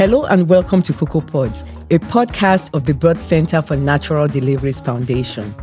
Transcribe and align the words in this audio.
Hello 0.00 0.24
and 0.24 0.48
welcome 0.48 0.80
to 0.80 0.94
Cocoa 0.94 1.20
Pods, 1.20 1.62
a 1.90 1.98
podcast 1.98 2.72
of 2.72 2.84
the 2.84 2.94
Birth 2.94 3.20
Center 3.20 3.60
for 3.60 3.76
Natural 3.76 4.26
Deliveries 4.26 4.80
Foundation. 4.80 5.54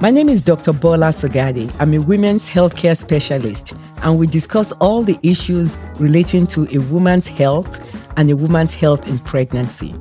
My 0.00 0.10
name 0.10 0.28
is 0.28 0.42
Dr. 0.42 0.72
Bola 0.72 1.10
Sagadi. 1.10 1.72
I'm 1.78 1.94
a 1.94 1.98
women's 1.98 2.50
healthcare 2.50 2.96
specialist, 2.96 3.72
and 3.98 4.18
we 4.18 4.26
discuss 4.26 4.72
all 4.72 5.04
the 5.04 5.16
issues 5.22 5.78
relating 6.00 6.48
to 6.48 6.66
a 6.76 6.78
woman's 6.90 7.28
health 7.28 7.80
and 8.16 8.28
a 8.30 8.34
woman's 8.34 8.74
health 8.74 9.06
in 9.06 9.20
pregnancy. 9.20 9.94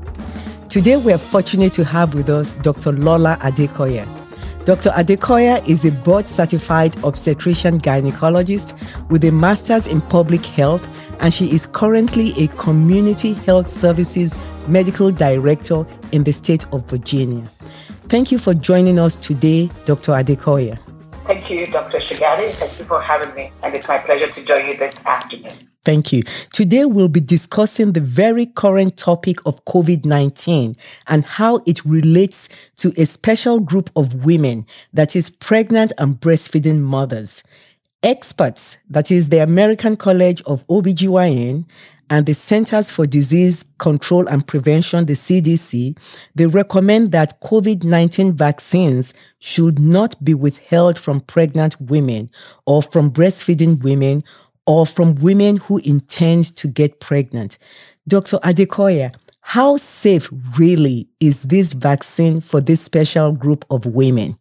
Today, 0.68 0.98
we 0.98 1.14
are 1.14 1.20
fortunate 1.20 1.74
to 1.74 1.84
have 1.84 2.16
with 2.16 2.32
us 2.32 2.56
Dr. 2.56 2.94
Lola 2.94 3.38
Adekoya. 3.42 4.08
Dr. 4.66 4.90
Adekoya 4.90 5.64
is 5.70 5.86
a 5.86 5.92
board 5.92 6.28
certified 6.28 6.96
obstetrician 7.04 7.80
gynecologist 7.80 8.74
with 9.12 9.24
a 9.24 9.32
master's 9.32 9.86
in 9.86 10.02
public 10.02 10.44
health, 10.44 10.84
and 11.20 11.34
she 11.34 11.52
is 11.54 11.66
currently 11.66 12.34
a 12.44 12.48
community 12.50 13.34
health 13.34 13.70
services 13.70 14.36
medical 14.68 15.12
director 15.12 15.86
in 16.12 16.24
the 16.24 16.32
state 16.32 16.66
of 16.74 16.88
Virginia. 16.90 17.44
Thank 18.10 18.32
you 18.32 18.38
for 18.38 18.54
joining 18.54 19.00
us 19.00 19.16
today, 19.16 19.70
Dr. 19.86 20.12
Adekoya. 20.12 20.80
Thank 21.26 21.50
you, 21.50 21.66
Dr. 21.66 21.98
Shigari. 21.98 22.52
Thank 22.52 22.80
you 22.80 22.86
for 22.86 23.02
having 23.02 23.34
me. 23.34 23.52
And 23.64 23.74
it's 23.74 23.88
my 23.88 23.98
pleasure 23.98 24.28
to 24.28 24.46
join 24.46 24.68
you 24.68 24.78
this 24.78 25.04
afternoon. 25.08 25.54
Thank 25.84 26.14
you. 26.14 26.22
Today, 26.54 26.86
we'll 26.86 27.08
be 27.08 27.20
discussing 27.20 27.94
the 27.94 28.00
very 28.00 28.46
current 28.46 28.98
topic 28.98 29.38
of 29.46 29.64
COVID 29.66 30.06
19 30.06 30.76
and 31.08 31.26
how 31.26 31.62
it 31.66 31.84
relates 31.84 32.50
to 32.78 32.94
a 32.98 33.06
special 33.06 33.60
group 33.60 33.90
of 33.96 34.26
women, 34.26 34.68
that 34.94 35.16
is, 35.16 35.32
pregnant 35.32 35.94
and 35.98 36.20
breastfeeding 36.20 36.80
mothers. 36.80 37.44
Experts, 38.06 38.78
that 38.88 39.10
is, 39.10 39.30
the 39.30 39.40
American 39.40 39.98
College 39.98 40.40
of 40.44 40.66
OBGYN 40.68 41.66
and 42.12 42.26
the 42.28 42.36
Centers 42.36 42.92
for 42.92 43.08
Disease 43.08 43.66
Control 43.80 44.28
and 44.28 44.46
Prevention, 44.46 45.08
the 45.08 45.14
CDC, 45.14 45.98
they 46.36 46.46
recommend 46.46 47.12
that 47.14 47.42
COVID 47.42 47.84
19 47.84 48.34
vaccines 48.34 49.16
should 49.40 49.80
not 49.80 50.24
be 50.24 50.36
withheld 50.36 51.00
from 51.00 51.20
pregnant 51.22 51.82
women 51.82 52.30
or 52.68 52.84
from 52.84 53.10
breastfeeding 53.10 53.82
women 53.82 54.24
or 54.68 54.86
from 54.86 55.16
women 55.16 55.58
who 55.58 55.80
intend 55.80 56.56
to 56.58 56.68
get 56.68 57.00
pregnant. 57.00 57.58
Dr. 58.08 58.38
Adekoya, 58.44 59.16
how 59.42 59.78
safe 59.78 60.30
really 60.60 61.08
is 61.20 61.42
this 61.44 61.74
vaccine 61.74 62.40
for 62.40 62.62
this 62.62 62.82
special 62.82 63.32
group 63.32 63.66
of 63.72 63.88
women? 63.88 64.38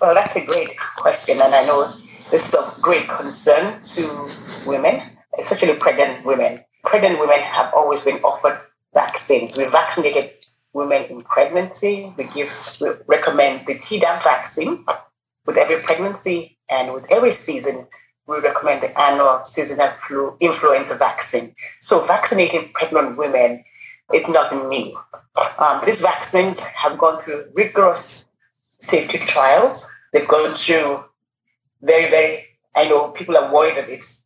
Well, 0.00 0.14
that's 0.14 0.36
a 0.36 0.46
great 0.46 0.78
question. 0.96 1.40
And 1.40 1.52
I 1.52 1.66
know 1.66 1.92
this 2.30 2.48
is 2.48 2.54
of 2.54 2.80
great 2.80 3.08
concern 3.08 3.82
to 3.82 4.30
women, 4.66 5.02
especially 5.38 5.74
pregnant 5.74 6.24
women 6.24 6.60
pregnant 6.88 7.20
women 7.20 7.40
have 7.40 7.72
always 7.74 8.02
been 8.02 8.18
offered 8.22 8.58
vaccines. 8.94 9.56
We 9.56 9.64
vaccinated 9.64 10.30
women 10.72 11.04
in 11.04 11.22
pregnancy. 11.22 12.12
We 12.16 12.24
give, 12.24 12.50
we 12.80 12.90
recommend 13.06 13.66
the 13.66 13.74
Tdap 13.74 14.24
vaccine 14.24 14.84
with 15.46 15.56
every 15.56 15.82
pregnancy 15.82 16.56
and 16.68 16.92
with 16.94 17.04
every 17.10 17.32
season. 17.32 17.86
We 18.26 18.38
recommend 18.38 18.82
the 18.82 18.98
annual 18.98 19.42
seasonal 19.42 19.90
flu 20.06 20.36
influenza 20.40 20.96
vaccine. 20.96 21.54
So 21.80 22.04
vaccinating 22.06 22.70
pregnant 22.74 23.16
women 23.16 23.64
is 24.12 24.26
nothing 24.28 24.68
new. 24.68 24.98
Um, 25.58 25.82
these 25.84 26.00
vaccines 26.00 26.60
have 26.60 26.98
gone 26.98 27.22
through 27.22 27.46
rigorous 27.54 28.26
safety 28.80 29.18
trials. 29.18 29.86
They've 30.12 30.28
gone 30.28 30.54
through 30.54 31.04
very, 31.82 32.10
very. 32.10 32.46
I 32.74 32.88
know 32.88 33.08
people 33.08 33.36
are 33.36 33.52
worried 33.52 33.76
that 33.76 33.88
it's 33.88 34.24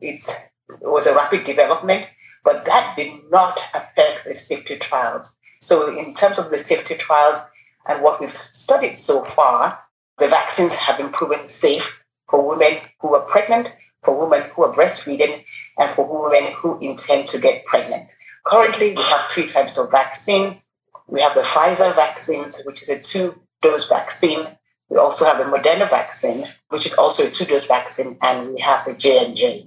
it's 0.00 0.28
it 0.68 0.82
was 0.82 1.06
a 1.06 1.14
rapid 1.14 1.44
development, 1.44 2.06
but 2.44 2.64
that 2.64 2.96
did 2.96 3.12
not 3.30 3.60
affect 3.74 4.26
the 4.26 4.34
safety 4.34 4.76
trials. 4.76 5.34
So, 5.60 5.96
in 5.96 6.14
terms 6.14 6.38
of 6.38 6.50
the 6.50 6.60
safety 6.60 6.94
trials 6.94 7.38
and 7.86 8.02
what 8.02 8.20
we've 8.20 8.32
studied 8.32 8.96
so 8.96 9.24
far, 9.24 9.78
the 10.18 10.28
vaccines 10.28 10.74
have 10.76 10.96
been 10.96 11.10
proven 11.10 11.48
safe 11.48 12.02
for 12.28 12.46
women 12.46 12.80
who 13.00 13.14
are 13.14 13.22
pregnant, 13.22 13.72
for 14.04 14.16
women 14.18 14.48
who 14.50 14.64
are 14.64 14.74
breastfeeding, 14.74 15.44
and 15.78 15.94
for 15.94 16.06
women 16.06 16.52
who 16.52 16.78
intend 16.80 17.26
to 17.28 17.40
get 17.40 17.64
pregnant. 17.64 18.08
Currently, 18.46 18.94
we 18.94 19.02
have 19.02 19.30
three 19.30 19.46
types 19.46 19.76
of 19.76 19.90
vaccines. 19.90 20.64
We 21.08 21.20
have 21.20 21.34
the 21.34 21.42
Pfizer 21.42 21.94
vaccines, 21.94 22.60
which 22.64 22.82
is 22.82 22.88
a 22.88 22.98
two-dose 22.98 23.88
vaccine. 23.88 24.46
We 24.90 24.96
also 24.98 25.24
have 25.24 25.38
the 25.38 25.44
Moderna 25.44 25.88
vaccine, 25.88 26.46
which 26.68 26.84
is 26.84 26.94
also 26.94 27.26
a 27.26 27.30
two-dose 27.30 27.66
vaccine, 27.66 28.18
and 28.22 28.54
we 28.54 28.60
have 28.60 28.84
the 28.84 28.92
J&J. 28.92 29.66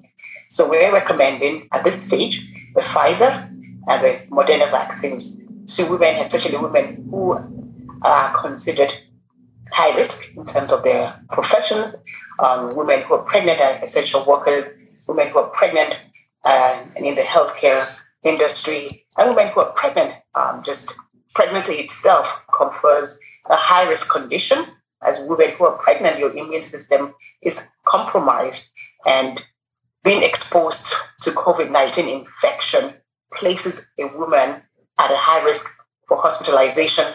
So 0.52 0.70
we're 0.70 0.92
recommending 0.92 1.68
at 1.72 1.84
this 1.84 2.04
stage 2.04 2.46
the 2.76 2.82
Pfizer 2.82 3.50
and 3.88 4.04
the 4.04 4.20
Moderna 4.30 4.70
vaccines 4.70 5.38
to 5.76 5.90
women, 5.90 6.22
especially 6.22 6.58
women 6.58 7.08
who 7.10 7.40
are 8.02 8.42
considered 8.42 8.94
high 9.72 9.96
risk 9.96 10.28
in 10.36 10.46
terms 10.46 10.72
of 10.72 10.84
their 10.84 11.20
professions, 11.32 11.96
um, 12.40 12.76
women 12.76 13.02
who 13.04 13.16
are 13.16 13.24
pregnant 13.24 13.60
and 13.60 13.84
essential 13.84 14.26
workers, 14.26 14.68
women 15.08 15.30
who 15.30 15.40
are 15.40 15.50
pregnant 15.50 15.98
uh, 16.44 16.84
and 16.96 17.06
in 17.06 17.16
the 17.16 17.22
healthcare 17.22 17.88
industry, 18.24 19.06
and 19.18 19.30
women 19.30 19.52
who 19.54 19.62
are 19.62 19.72
pregnant. 19.72 20.14
Um, 20.36 20.64
just 20.64 20.96
pregnancy 21.36 21.74
itself 21.76 22.44
confers 22.58 23.20
a 23.50 23.56
high 23.56 23.88
risk 23.88 24.12
condition. 24.12 24.66
As 25.06 25.22
women 25.22 25.52
who 25.52 25.66
are 25.66 25.78
pregnant, 25.78 26.20
your 26.20 26.36
immune 26.36 26.64
system 26.64 27.14
is 27.42 27.68
compromised 27.86 28.70
and 29.06 29.44
being 30.04 30.24
exposed 30.24 30.94
to 31.22 31.32
COVID 31.32 31.72
19 31.72 32.08
infection 32.08 32.94
places 33.34 33.88
a 34.00 34.06
woman 34.18 34.62
at 35.00 35.12
a 35.12 35.18
high 35.18 35.44
risk 35.44 35.70
for 36.08 36.18
hospitalization, 36.18 37.06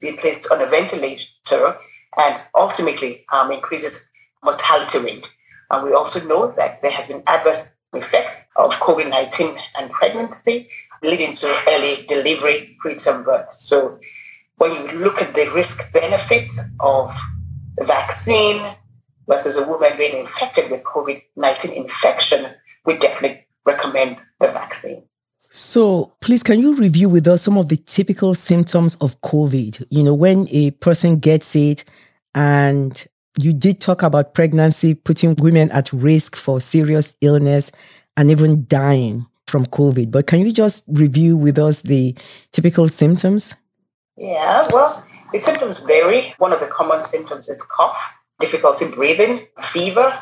being 0.00 0.16
placed 0.16 0.50
on 0.50 0.60
a 0.60 0.66
ventilator, 0.66 1.76
and 2.18 2.40
ultimately 2.54 3.24
um, 3.32 3.50
increases 3.50 4.08
mortality 4.42 4.98
rate. 4.98 5.26
And 5.70 5.84
we 5.84 5.94
also 5.94 6.26
know 6.26 6.52
that 6.56 6.82
there 6.82 6.90
has 6.90 7.08
been 7.08 7.22
adverse 7.26 7.72
effects 7.94 8.46
of 8.56 8.72
COVID 8.72 9.08
19 9.08 9.56
and 9.78 9.90
pregnancy, 9.90 10.68
leading 11.02 11.34
to 11.34 11.62
early 11.68 12.04
delivery, 12.08 12.76
preterm 12.84 13.24
birth. 13.24 13.52
So 13.52 13.98
when 14.62 14.72
you 14.74 14.92
look 15.00 15.20
at 15.20 15.34
the 15.34 15.50
risk 15.50 15.92
benefits 15.92 16.60
of 16.78 17.12
vaccine, 17.80 18.76
versus 19.26 19.56
a 19.56 19.66
woman 19.66 19.92
being 19.96 20.16
infected 20.16 20.70
with 20.70 20.82
COVID 20.84 21.20
19 21.36 21.72
infection, 21.72 22.46
we 22.86 22.96
definitely 22.96 23.44
recommend 23.64 24.18
the 24.40 24.48
vaccine. 24.48 25.02
So, 25.50 26.12
please, 26.20 26.42
can 26.42 26.60
you 26.60 26.76
review 26.76 27.08
with 27.08 27.26
us 27.26 27.42
some 27.42 27.58
of 27.58 27.68
the 27.68 27.76
typical 27.76 28.34
symptoms 28.34 28.94
of 28.96 29.20
COVID? 29.22 29.84
You 29.90 30.02
know, 30.02 30.14
when 30.14 30.46
a 30.50 30.70
person 30.70 31.18
gets 31.18 31.56
it, 31.56 31.84
and 32.34 33.04
you 33.38 33.52
did 33.52 33.80
talk 33.80 34.02
about 34.02 34.34
pregnancy 34.34 34.94
putting 34.94 35.34
women 35.36 35.70
at 35.72 35.92
risk 35.92 36.36
for 36.36 36.60
serious 36.60 37.14
illness 37.20 37.72
and 38.16 38.30
even 38.30 38.64
dying 38.68 39.26
from 39.46 39.66
COVID. 39.66 40.10
But 40.10 40.26
can 40.26 40.40
you 40.40 40.52
just 40.52 40.84
review 40.88 41.36
with 41.36 41.58
us 41.58 41.82
the 41.82 42.16
typical 42.52 42.88
symptoms? 42.88 43.54
Yeah, 44.22 44.68
well, 44.70 45.04
the 45.32 45.40
symptoms 45.40 45.80
vary. 45.80 46.32
One 46.38 46.52
of 46.52 46.60
the 46.60 46.68
common 46.68 47.02
symptoms 47.02 47.48
is 47.48 47.60
cough 47.62 47.98
difficulty 48.38 48.86
breathing, 48.86 49.46
fever, 49.60 50.16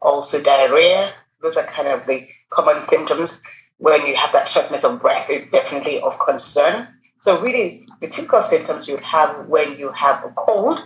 also 0.00 0.40
diarrhea. 0.40 1.12
Those 1.42 1.56
are 1.56 1.64
kind 1.64 1.88
of 1.88 2.06
the 2.06 2.28
common 2.50 2.84
symptoms. 2.84 3.42
When 3.78 4.06
you 4.06 4.14
have 4.14 4.32
that 4.32 4.48
shortness 4.48 4.84
of 4.84 5.00
breath 5.00 5.28
is 5.28 5.50
definitely 5.50 6.00
of 6.00 6.16
concern. 6.20 6.86
So 7.20 7.40
really, 7.40 7.86
the 8.00 8.06
typical 8.06 8.42
symptoms 8.44 8.86
you 8.86 8.98
have 8.98 9.46
when 9.48 9.76
you 9.76 9.90
have 9.90 10.24
a 10.24 10.30
cold, 10.36 10.80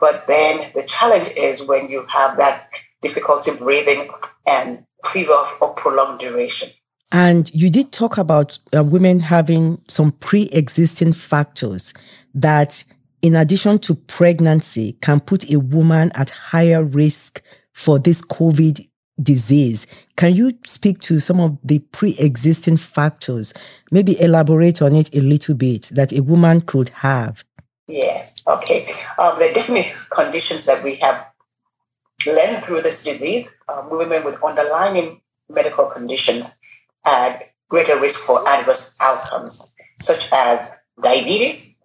but 0.00 0.26
then 0.26 0.72
the 0.74 0.82
challenge 0.82 1.28
is 1.36 1.62
when 1.62 1.88
you 1.88 2.04
have 2.08 2.36
that 2.38 2.68
difficulty 3.00 3.52
breathing 3.56 4.10
and 4.44 4.84
fever 5.04 5.46
of 5.60 5.76
prolonged 5.76 6.18
duration. 6.18 6.70
And 7.12 7.52
you 7.54 7.70
did 7.70 7.92
talk 7.92 8.18
about 8.18 8.58
uh, 8.76 8.82
women 8.82 9.20
having 9.20 9.80
some 9.88 10.12
pre-existing 10.12 11.12
factors 11.12 11.94
that 12.34 12.84
in 13.26 13.34
addition 13.34 13.78
to 13.80 13.94
pregnancy, 13.94 14.92
can 15.00 15.18
put 15.18 15.50
a 15.50 15.58
woman 15.58 16.12
at 16.14 16.30
higher 16.30 16.84
risk 16.84 17.42
for 17.72 17.98
this 17.98 18.22
COVID 18.22 18.88
disease. 19.20 19.86
Can 20.16 20.36
you 20.36 20.52
speak 20.64 21.00
to 21.00 21.18
some 21.18 21.40
of 21.40 21.58
the 21.64 21.80
pre 21.90 22.16
existing 22.18 22.76
factors? 22.76 23.52
Maybe 23.90 24.20
elaborate 24.20 24.80
on 24.80 24.94
it 24.94 25.14
a 25.14 25.20
little 25.20 25.56
bit 25.56 25.90
that 25.92 26.12
a 26.12 26.22
woman 26.22 26.60
could 26.60 26.90
have. 26.90 27.42
Yes, 27.88 28.34
okay. 28.46 28.88
Um, 29.18 29.40
there 29.40 29.50
are 29.50 29.54
definitely 29.54 29.92
conditions 30.10 30.64
that 30.66 30.84
we 30.84 30.94
have 30.96 31.26
learned 32.26 32.64
through 32.64 32.82
this 32.82 33.02
disease. 33.02 33.54
Um, 33.68 33.90
women 33.90 34.24
with 34.24 34.42
underlying 34.42 35.20
medical 35.48 35.86
conditions 35.86 36.56
had 37.06 37.46
greater 37.70 37.98
risk 37.98 38.20
for 38.20 38.46
adverse 38.48 38.94
outcomes, 39.00 39.62
such 40.00 40.28
as 40.32 40.70
diabetes, 41.02 41.76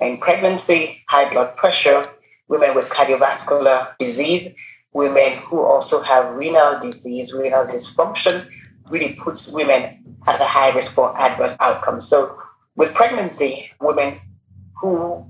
in 0.00 0.16
pregnancy, 0.18 1.02
high 1.08 1.30
blood 1.30 1.56
pressure, 1.56 2.08
women 2.48 2.74
with 2.74 2.88
cardiovascular 2.88 3.92
disease, 3.98 4.48
women 4.92 5.38
who 5.38 5.60
also 5.60 6.02
have 6.02 6.34
renal 6.34 6.80
disease, 6.80 7.32
renal 7.32 7.64
dysfunction, 7.66 8.48
really 8.88 9.14
puts 9.14 9.52
women 9.52 10.16
at 10.26 10.40
a 10.40 10.44
high 10.44 10.70
risk 10.70 10.92
for 10.92 11.16
adverse 11.18 11.56
outcomes. 11.60 12.08
So 12.08 12.36
with 12.76 12.94
pregnancy, 12.94 13.70
women 13.80 14.18
who 14.80 15.24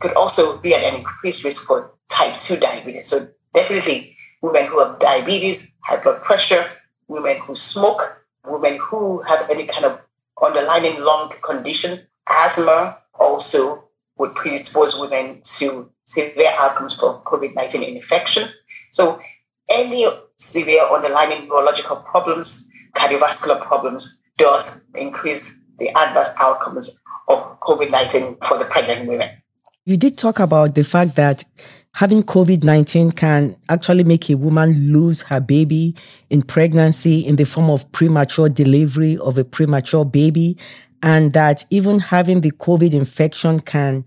could 0.00 0.12
also 0.12 0.58
be 0.58 0.74
at 0.74 0.82
an 0.84 0.96
increased 0.96 1.44
risk 1.44 1.66
for 1.66 1.92
type 2.10 2.38
2 2.38 2.58
diabetes. 2.58 3.06
So 3.06 3.26
definitely 3.54 4.16
women 4.42 4.66
who 4.66 4.78
have 4.80 4.98
diabetes, 5.00 5.72
high 5.80 5.96
blood 5.96 6.22
pressure, 6.22 6.70
women 7.08 7.38
who 7.38 7.54
smoke, 7.54 8.23
women 8.46 8.78
who 8.78 9.22
have 9.22 9.48
any 9.50 9.66
kind 9.66 9.84
of 9.84 10.00
underlying 10.42 11.00
lung 11.00 11.32
condition, 11.42 12.06
asthma 12.28 12.98
also 13.18 13.84
would 14.18 14.34
predispose 14.34 14.98
women 14.98 15.40
to 15.44 15.90
severe 16.06 16.52
outcomes 16.58 16.94
for 16.94 17.22
COVID-19 17.22 17.96
infection. 17.96 18.48
So 18.92 19.20
any 19.68 20.06
severe 20.38 20.82
underlying 20.82 21.48
neurological 21.48 21.96
problems, 21.96 22.68
cardiovascular 22.94 23.64
problems 23.64 24.20
does 24.36 24.82
increase 24.94 25.58
the 25.78 25.90
adverse 25.90 26.30
outcomes 26.38 27.00
of 27.28 27.38
COVID-19 27.60 28.44
for 28.46 28.58
the 28.58 28.64
pregnant 28.66 29.08
women. 29.08 29.30
You 29.84 29.96
did 29.96 30.16
talk 30.16 30.38
about 30.38 30.74
the 30.74 30.84
fact 30.84 31.16
that 31.16 31.44
having 31.94 32.22
COVID 32.24 32.64
19 32.64 33.12
can 33.12 33.56
actually 33.68 34.04
make 34.04 34.28
a 34.28 34.36
woman 34.36 34.92
lose 34.92 35.22
her 35.22 35.40
baby 35.40 35.94
in 36.28 36.42
pregnancy 36.42 37.20
in 37.20 37.36
the 37.36 37.44
form 37.44 37.70
of 37.70 37.90
premature 37.92 38.48
delivery 38.48 39.16
of 39.18 39.38
a 39.38 39.44
premature 39.44 40.04
baby, 40.04 40.56
and 41.02 41.32
that 41.32 41.64
even 41.70 41.98
having 41.98 42.42
the 42.42 42.50
COVID 42.52 42.92
infection 42.92 43.60
can 43.60 44.04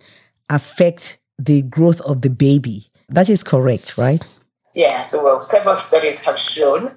affect 0.50 1.18
the 1.40 1.62
growth 1.64 2.02
of 2.02 2.22
the 2.22 2.30
baby. 2.30 2.88
That 3.10 3.30
is 3.30 3.44
correct, 3.44 3.98
right? 3.98 4.24
Yeah, 4.74 5.06
so 5.06 5.24
well, 5.24 5.42
several 5.42 5.76
studies 5.76 6.22
have 6.22 6.38
shown 6.38 6.92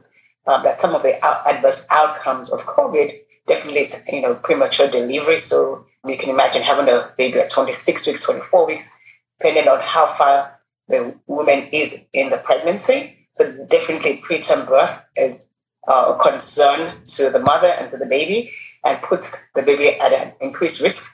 um, 0.46 0.62
that 0.64 0.80
some 0.80 0.94
of 0.94 1.02
the 1.02 1.24
adverse 1.24 1.86
outcomes 1.90 2.50
of 2.50 2.60
COVID 2.66 3.16
definitely 3.46 3.82
is, 3.82 4.02
you 4.12 4.22
know, 4.22 4.34
premature 4.34 4.88
delivery. 4.88 5.38
So 5.38 5.86
you 6.06 6.16
can 6.16 6.30
imagine 6.30 6.62
having 6.62 6.88
a 6.88 7.12
baby 7.16 7.38
at 7.38 7.50
26 7.50 8.06
weeks, 8.06 8.24
24 8.24 8.66
weeks, 8.66 8.86
depending 9.38 9.68
on 9.68 9.80
how 9.80 10.06
far 10.14 10.59
the 10.90 11.14
woman 11.26 11.68
is 11.72 12.04
in 12.12 12.30
the 12.30 12.38
pregnancy. 12.38 13.16
So 13.34 13.50
definitely 13.70 14.22
preterm 14.26 14.66
birth 14.66 15.04
is 15.16 15.48
uh, 15.88 16.14
a 16.14 16.18
concern 16.22 17.06
to 17.06 17.30
the 17.30 17.38
mother 17.38 17.68
and 17.68 17.90
to 17.90 17.96
the 17.96 18.06
baby 18.06 18.52
and 18.84 19.00
puts 19.02 19.34
the 19.54 19.62
baby 19.62 19.88
at 20.00 20.12
an 20.12 20.32
increased 20.40 20.80
risk 20.80 21.10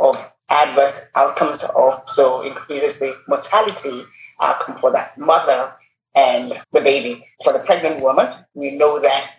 of 0.00 0.16
adverse 0.48 1.06
outcomes 1.14 1.64
of 1.64 2.02
so 2.06 2.42
increases 2.42 2.98
the 2.98 3.16
mortality 3.28 4.04
outcome 4.40 4.76
for 4.78 4.90
that 4.92 5.16
mother 5.18 5.72
and 6.14 6.60
the 6.72 6.80
baby. 6.80 7.26
For 7.44 7.52
the 7.52 7.60
pregnant 7.60 8.00
woman, 8.00 8.32
we 8.54 8.72
know 8.72 8.98
that 9.00 9.30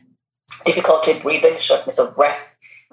difficulty 0.66 1.20
breathing, 1.20 1.60
shortness 1.60 2.00
of 2.00 2.16
breath, 2.16 2.40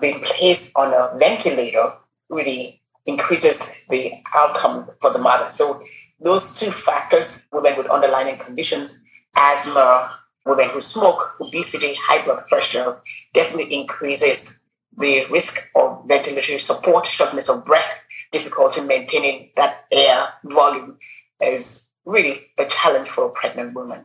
being 0.00 0.20
placed 0.22 0.72
on 0.76 0.92
a 0.92 1.16
ventilator 1.18 1.92
really 2.28 2.80
increases 3.06 3.72
the 3.88 4.12
outcome 4.34 4.88
for 5.00 5.12
the 5.12 5.18
mother. 5.18 5.50
So 5.50 5.82
those 6.20 6.58
two 6.58 6.70
factors, 6.70 7.42
women 7.52 7.76
with 7.76 7.86
underlying 7.86 8.38
conditions, 8.38 9.02
asthma, 9.36 10.18
women 10.46 10.70
who 10.70 10.80
smoke, 10.80 11.34
obesity, 11.40 11.94
high 11.94 12.24
blood 12.24 12.46
pressure, 12.48 13.00
definitely 13.34 13.72
increases 13.74 14.62
the 14.96 15.26
risk 15.26 15.68
of 15.76 16.06
ventilatory 16.08 16.60
support, 16.60 17.06
shortness 17.06 17.48
of 17.48 17.64
breath, 17.64 17.90
difficulty 18.32 18.80
maintaining 18.80 19.50
that 19.56 19.84
air 19.92 20.28
volume 20.44 20.98
is 21.40 21.88
really 22.04 22.46
a 22.58 22.66
challenge 22.66 23.08
for 23.10 23.26
a 23.26 23.30
pregnant 23.30 23.74
woman. 23.74 24.04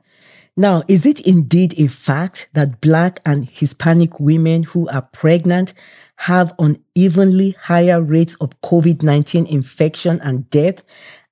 Now, 0.56 0.84
is 0.88 1.06
it 1.06 1.20
indeed 1.22 1.80
a 1.80 1.88
fact 1.88 2.48
that 2.54 2.80
Black 2.80 3.22
and 3.26 3.50
Hispanic 3.50 4.20
women 4.20 4.64
who 4.64 4.88
are 4.90 5.02
pregnant 5.02 5.74
have 6.18 6.54
unevenly 6.60 7.52
higher 7.60 8.04
rates 8.04 8.36
of 8.36 8.62
COVID 8.62 9.02
19 9.02 9.48
infection 9.48 10.22
and 10.22 10.48
death? 10.52 10.84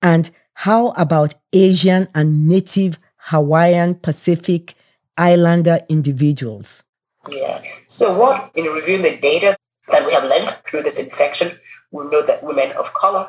And 0.01 0.31
how 0.61 0.89
about 0.89 1.33
Asian 1.53 2.07
and 2.13 2.47
Native 2.47 2.99
Hawaiian 3.17 3.95
Pacific 3.95 4.75
Islander 5.17 5.79
individuals? 5.89 6.83
Yeah. 7.31 7.63
So, 7.87 8.15
what 8.15 8.51
in 8.53 8.65
reviewing 8.65 9.01
the 9.01 9.17
data 9.17 9.57
that 9.91 10.05
we 10.05 10.13
have 10.13 10.23
learned 10.23 10.55
through 10.69 10.83
this 10.83 10.99
infection, 10.99 11.57
we 11.89 12.03
know 12.05 12.23
that 12.27 12.43
women 12.43 12.73
of 12.73 12.93
color, 12.93 13.27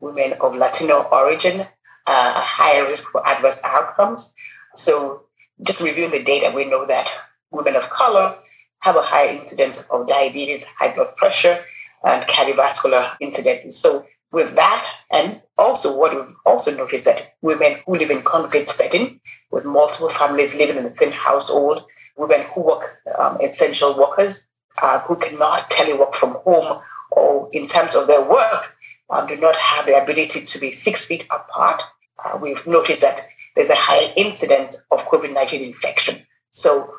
women 0.00 0.32
of 0.40 0.56
Latino 0.56 1.02
origin, 1.12 1.60
uh, 2.08 2.40
higher 2.40 2.88
risk 2.88 3.04
for 3.04 3.24
adverse 3.24 3.60
outcomes. 3.62 4.34
So, 4.74 5.22
just 5.62 5.80
reviewing 5.80 6.10
the 6.10 6.24
data, 6.24 6.50
we 6.52 6.64
know 6.64 6.86
that 6.86 7.08
women 7.52 7.76
of 7.76 7.88
color 7.90 8.36
have 8.80 8.96
a 8.96 9.02
higher 9.02 9.28
incidence 9.28 9.82
of 9.92 10.08
diabetes, 10.08 10.64
high 10.64 10.92
blood 10.92 11.16
pressure, 11.16 11.64
and 12.04 12.24
cardiovascular 12.26 13.12
incidents. 13.20 13.78
So, 13.78 14.06
with 14.34 14.54
that, 14.56 14.86
and 15.12 15.40
also 15.56 15.96
what 15.96 16.14
we've 16.14 16.34
also 16.44 16.74
noticed 16.76 17.06
that 17.06 17.34
women 17.40 17.78
who 17.86 17.96
live 17.96 18.10
in 18.10 18.20
congregate 18.22 18.68
setting 18.68 19.20
with 19.52 19.64
multiple 19.64 20.10
families 20.10 20.54
living 20.56 20.76
in 20.76 20.84
the 20.84 20.94
same 20.96 21.12
household, 21.12 21.84
women 22.16 22.44
who 22.52 22.62
work 22.62 22.98
um, 23.16 23.40
essential 23.40 23.96
workers 23.96 24.46
uh, 24.82 24.98
who 25.00 25.14
cannot 25.16 25.70
telework 25.70 26.14
from 26.16 26.32
home 26.44 26.82
or 27.12 27.48
in 27.52 27.66
terms 27.66 27.94
of 27.94 28.08
their 28.08 28.22
work 28.22 28.74
uh, 29.10 29.24
do 29.24 29.36
not 29.36 29.54
have 29.54 29.86
the 29.86 29.96
ability 29.96 30.44
to 30.44 30.58
be 30.58 30.72
six 30.72 31.04
feet 31.04 31.24
apart. 31.30 31.80
Uh, 32.24 32.36
we've 32.36 32.66
noticed 32.66 33.02
that 33.02 33.28
there's 33.54 33.70
a 33.70 33.76
higher 33.76 34.12
incidence 34.16 34.76
of 34.90 34.98
COVID-19 35.06 35.64
infection. 35.64 36.26
So 36.54 36.92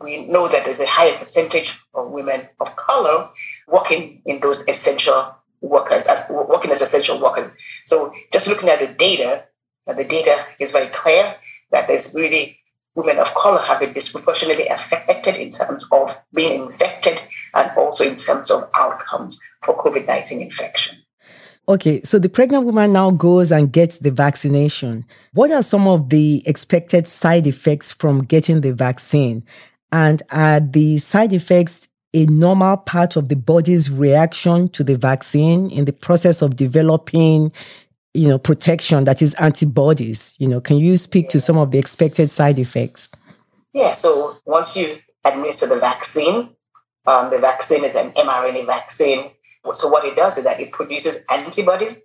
we 0.00 0.24
know 0.26 0.46
that 0.48 0.64
there's 0.64 0.80
a 0.80 0.86
higher 0.86 1.18
percentage 1.18 1.76
of 1.94 2.10
women 2.10 2.48
of 2.60 2.76
color 2.76 3.28
working 3.66 4.22
in 4.24 4.38
those 4.38 4.62
essential 4.68 5.34
workers, 5.60 6.06
as 6.06 6.24
working 6.30 6.70
as 6.70 6.82
essential 6.82 7.20
workers. 7.20 7.50
So 7.86 8.12
just 8.32 8.46
looking 8.46 8.68
at 8.68 8.80
the 8.80 8.88
data, 8.88 9.44
the 9.86 10.04
data 10.04 10.44
is 10.58 10.70
very 10.70 10.88
clear 10.88 11.36
that 11.70 11.88
there's 11.88 12.14
really 12.14 12.58
women 12.94 13.18
of 13.18 13.32
color 13.34 13.60
have 13.60 13.80
been 13.80 13.92
disproportionately 13.92 14.66
affected 14.68 15.36
in 15.36 15.50
terms 15.50 15.86
of 15.92 16.14
being 16.34 16.64
infected 16.64 17.20
and 17.54 17.70
also 17.76 18.04
in 18.04 18.16
terms 18.16 18.50
of 18.50 18.68
outcomes 18.74 19.38
for 19.64 19.76
COVID 19.76 20.06
19 20.06 20.40
infection. 20.40 20.98
Okay, 21.68 22.02
so 22.02 22.18
the 22.18 22.28
pregnant 22.28 22.64
woman 22.64 22.92
now 22.92 23.12
goes 23.12 23.52
and 23.52 23.72
gets 23.72 23.98
the 23.98 24.10
vaccination. 24.10 25.04
What 25.34 25.52
are 25.52 25.62
some 25.62 25.86
of 25.86 26.08
the 26.08 26.42
expected 26.46 27.06
side 27.06 27.46
effects 27.46 27.92
from 27.92 28.24
getting 28.24 28.62
the 28.62 28.72
vaccine? 28.72 29.44
And 29.92 30.22
are 30.30 30.58
the 30.58 30.98
side 30.98 31.32
effects 31.32 31.86
a 32.12 32.26
normal 32.26 32.76
part 32.76 33.16
of 33.16 33.28
the 33.28 33.36
body's 33.36 33.90
reaction 33.90 34.68
to 34.70 34.82
the 34.82 34.96
vaccine 34.96 35.70
in 35.70 35.84
the 35.84 35.92
process 35.92 36.42
of 36.42 36.56
developing 36.56 37.52
you 38.14 38.28
know, 38.28 38.38
protection 38.38 39.04
that 39.04 39.22
is 39.22 39.34
antibodies? 39.34 40.34
You 40.38 40.48
know, 40.48 40.60
can 40.60 40.78
you 40.78 40.96
speak 40.96 41.28
to 41.30 41.40
some 41.40 41.56
of 41.56 41.70
the 41.70 41.78
expected 41.78 42.30
side 42.30 42.58
effects? 42.58 43.08
Yeah, 43.72 43.92
so 43.92 44.36
once 44.46 44.76
you 44.76 44.98
administer 45.24 45.66
the 45.66 45.78
vaccine, 45.78 46.50
um, 47.06 47.30
the 47.30 47.38
vaccine 47.38 47.84
is 47.84 47.94
an 47.94 48.10
mRNA 48.12 48.66
vaccine. 48.66 49.30
So 49.72 49.88
what 49.88 50.04
it 50.04 50.16
does 50.16 50.38
is 50.38 50.44
that 50.44 50.60
it 50.60 50.72
produces 50.72 51.18
antibodies 51.28 52.00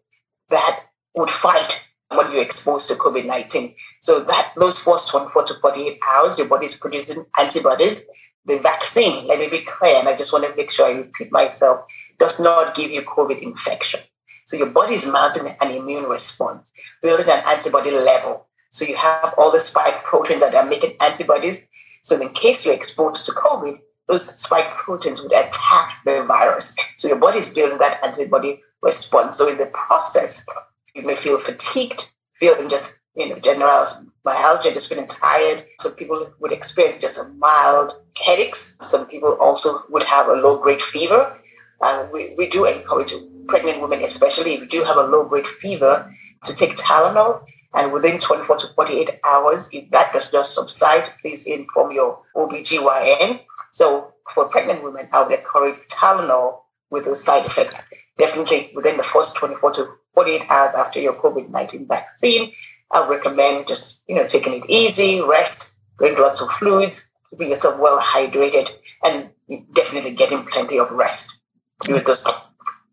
that 0.49 0.81
would 1.15 1.31
fight 1.31 1.81
when 2.09 2.31
you're 2.31 2.41
exposed 2.41 2.87
to 2.89 2.95
COVID-19. 2.95 3.75
So 4.01 4.19
that 4.25 4.51
those 4.57 4.77
first 4.77 5.09
24 5.09 5.43
to 5.45 5.53
48 5.55 5.99
hours, 6.07 6.37
your 6.37 6.47
body 6.47 6.67
is 6.67 6.75
producing 6.75 7.25
antibodies. 7.37 8.05
The 8.45 8.59
vaccine, 8.59 9.25
let 9.27 9.39
me 9.39 9.49
be 9.49 9.59
clear, 9.59 9.95
and 9.95 10.07
I 10.07 10.15
just 10.15 10.31
want 10.31 10.45
to 10.45 10.55
make 10.55 10.71
sure 10.71 10.87
I 10.87 10.91
repeat 10.91 11.31
myself, 11.31 11.85
does 12.19 12.39
not 12.39 12.75
give 12.75 12.91
you 12.91 13.01
COVID 13.01 13.41
infection. 13.41 14.01
So 14.45 14.55
your 14.55 14.67
body 14.67 14.93
is 14.95 15.07
mounting 15.07 15.55
an 15.59 15.71
immune 15.71 16.03
response, 16.03 16.71
building 17.01 17.27
an 17.27 17.43
antibody 17.47 17.91
level. 17.91 18.47
So 18.71 18.85
you 18.85 18.95
have 18.95 19.33
all 19.37 19.51
the 19.51 19.59
spike 19.59 20.03
proteins 20.03 20.41
that 20.41 20.53
are 20.53 20.65
making 20.65 20.95
antibodies. 20.99 21.67
So 22.03 22.21
in 22.21 22.29
case 22.29 22.63
you're 22.63 22.75
exposed 22.75 23.25
to 23.25 23.31
COVID, 23.31 23.79
those 24.07 24.39
spike 24.39 24.69
proteins 24.77 25.21
would 25.21 25.31
attack 25.31 25.97
the 26.05 26.23
virus. 26.23 26.75
So 26.97 27.07
your 27.07 27.17
body 27.17 27.39
is 27.39 27.49
building 27.49 27.79
that 27.79 28.03
antibody 28.03 28.61
response. 28.83 29.37
So 29.37 29.49
in 29.49 29.57
the 29.57 29.65
process, 29.67 30.45
you 30.93 31.01
may 31.01 31.15
feel 31.15 31.39
fatigued, 31.39 32.07
feeling 32.39 32.69
just, 32.69 32.99
you 33.15 33.29
know, 33.29 33.39
general 33.39 33.85
myalgia, 34.23 34.73
just 34.73 34.89
feeling 34.89 35.07
tired. 35.07 35.65
Some 35.79 35.93
people 35.93 36.27
would 36.39 36.51
experience 36.51 37.01
just 37.01 37.17
a 37.17 37.25
mild 37.35 37.93
headaches. 38.21 38.77
Some 38.83 39.07
people 39.07 39.37
also 39.39 39.83
would 39.89 40.03
have 40.03 40.27
a 40.27 40.33
low 40.33 40.57
grade 40.57 40.81
fever. 40.81 41.37
And 41.81 42.11
we, 42.11 42.33
we 42.37 42.47
do 42.49 42.65
encourage 42.65 43.13
pregnant 43.47 43.81
women, 43.81 44.03
especially 44.03 44.55
if 44.55 44.61
you 44.61 44.67
do 44.67 44.83
have 44.83 44.97
a 44.97 45.03
low 45.03 45.23
grade 45.25 45.47
fever, 45.47 46.11
to 46.45 46.53
take 46.53 46.75
Tylenol. 46.75 47.43
And 47.73 47.91
within 47.91 48.19
24 48.19 48.57
to 48.57 48.67
48 48.73 49.19
hours, 49.23 49.69
if 49.73 49.89
that 49.91 50.13
does 50.13 50.31
not 50.31 50.47
subside, 50.47 51.11
please 51.21 51.45
inform 51.45 51.91
your 51.91 52.19
OBGYN. 52.35 53.41
So 53.71 54.13
for 54.33 54.45
pregnant 54.45 54.83
women, 54.83 55.07
I 55.11 55.21
would 55.21 55.37
encourage 55.37 55.79
Tylenol 55.91 56.59
with 56.89 57.05
those 57.05 57.23
side 57.23 57.45
effects. 57.45 57.83
Definitely 58.17 58.71
within 58.73 58.95
the 58.95 59.03
first 59.03 59.35
24 59.35 59.73
to 59.73 59.87
48 60.13 60.49
hours 60.49 60.73
after 60.75 61.01
your 61.01 61.13
COVID-19 61.13 61.87
vaccine, 61.87 62.53
I 62.91 63.07
recommend 63.07 63.67
just, 63.67 64.03
you 64.07 64.15
know, 64.15 64.25
taking 64.25 64.53
it 64.53 64.63
easy, 64.69 65.21
rest, 65.21 65.75
drink 65.97 66.17
lots 66.17 66.41
of 66.41 66.49
fluids, 66.51 67.07
keeping 67.29 67.49
yourself 67.49 67.79
well 67.79 67.99
hydrated, 67.99 68.69
and 69.03 69.29
definitely 69.73 70.11
getting 70.11 70.45
plenty 70.45 70.79
of 70.79 70.89
rest 70.91 71.39
during 71.81 72.03
those 72.03 72.25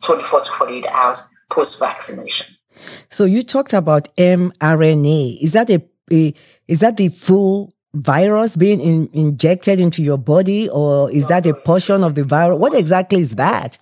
24 0.02 0.40
to 0.40 0.50
48 0.50 0.86
hours 0.86 1.22
post 1.50 1.78
vaccination. 1.78 2.46
So 3.10 3.24
you 3.24 3.42
talked 3.42 3.72
about 3.72 4.14
mRNA. 4.16 5.42
Is 5.42 5.52
that 5.52 5.70
a, 5.70 5.82
a 6.10 6.34
is 6.68 6.80
that 6.80 6.96
the 6.96 7.08
full 7.08 7.72
virus 7.94 8.56
being 8.56 8.80
in, 8.80 9.08
injected 9.12 9.78
into 9.78 10.02
your 10.02 10.18
body, 10.18 10.68
or 10.70 11.10
is 11.12 11.26
that 11.26 11.46
a 11.46 11.54
portion 11.54 12.02
of 12.02 12.14
the 12.14 12.24
virus? 12.24 12.58
What 12.58 12.74
exactly 12.74 13.20
is 13.20 13.34
that? 13.36 13.78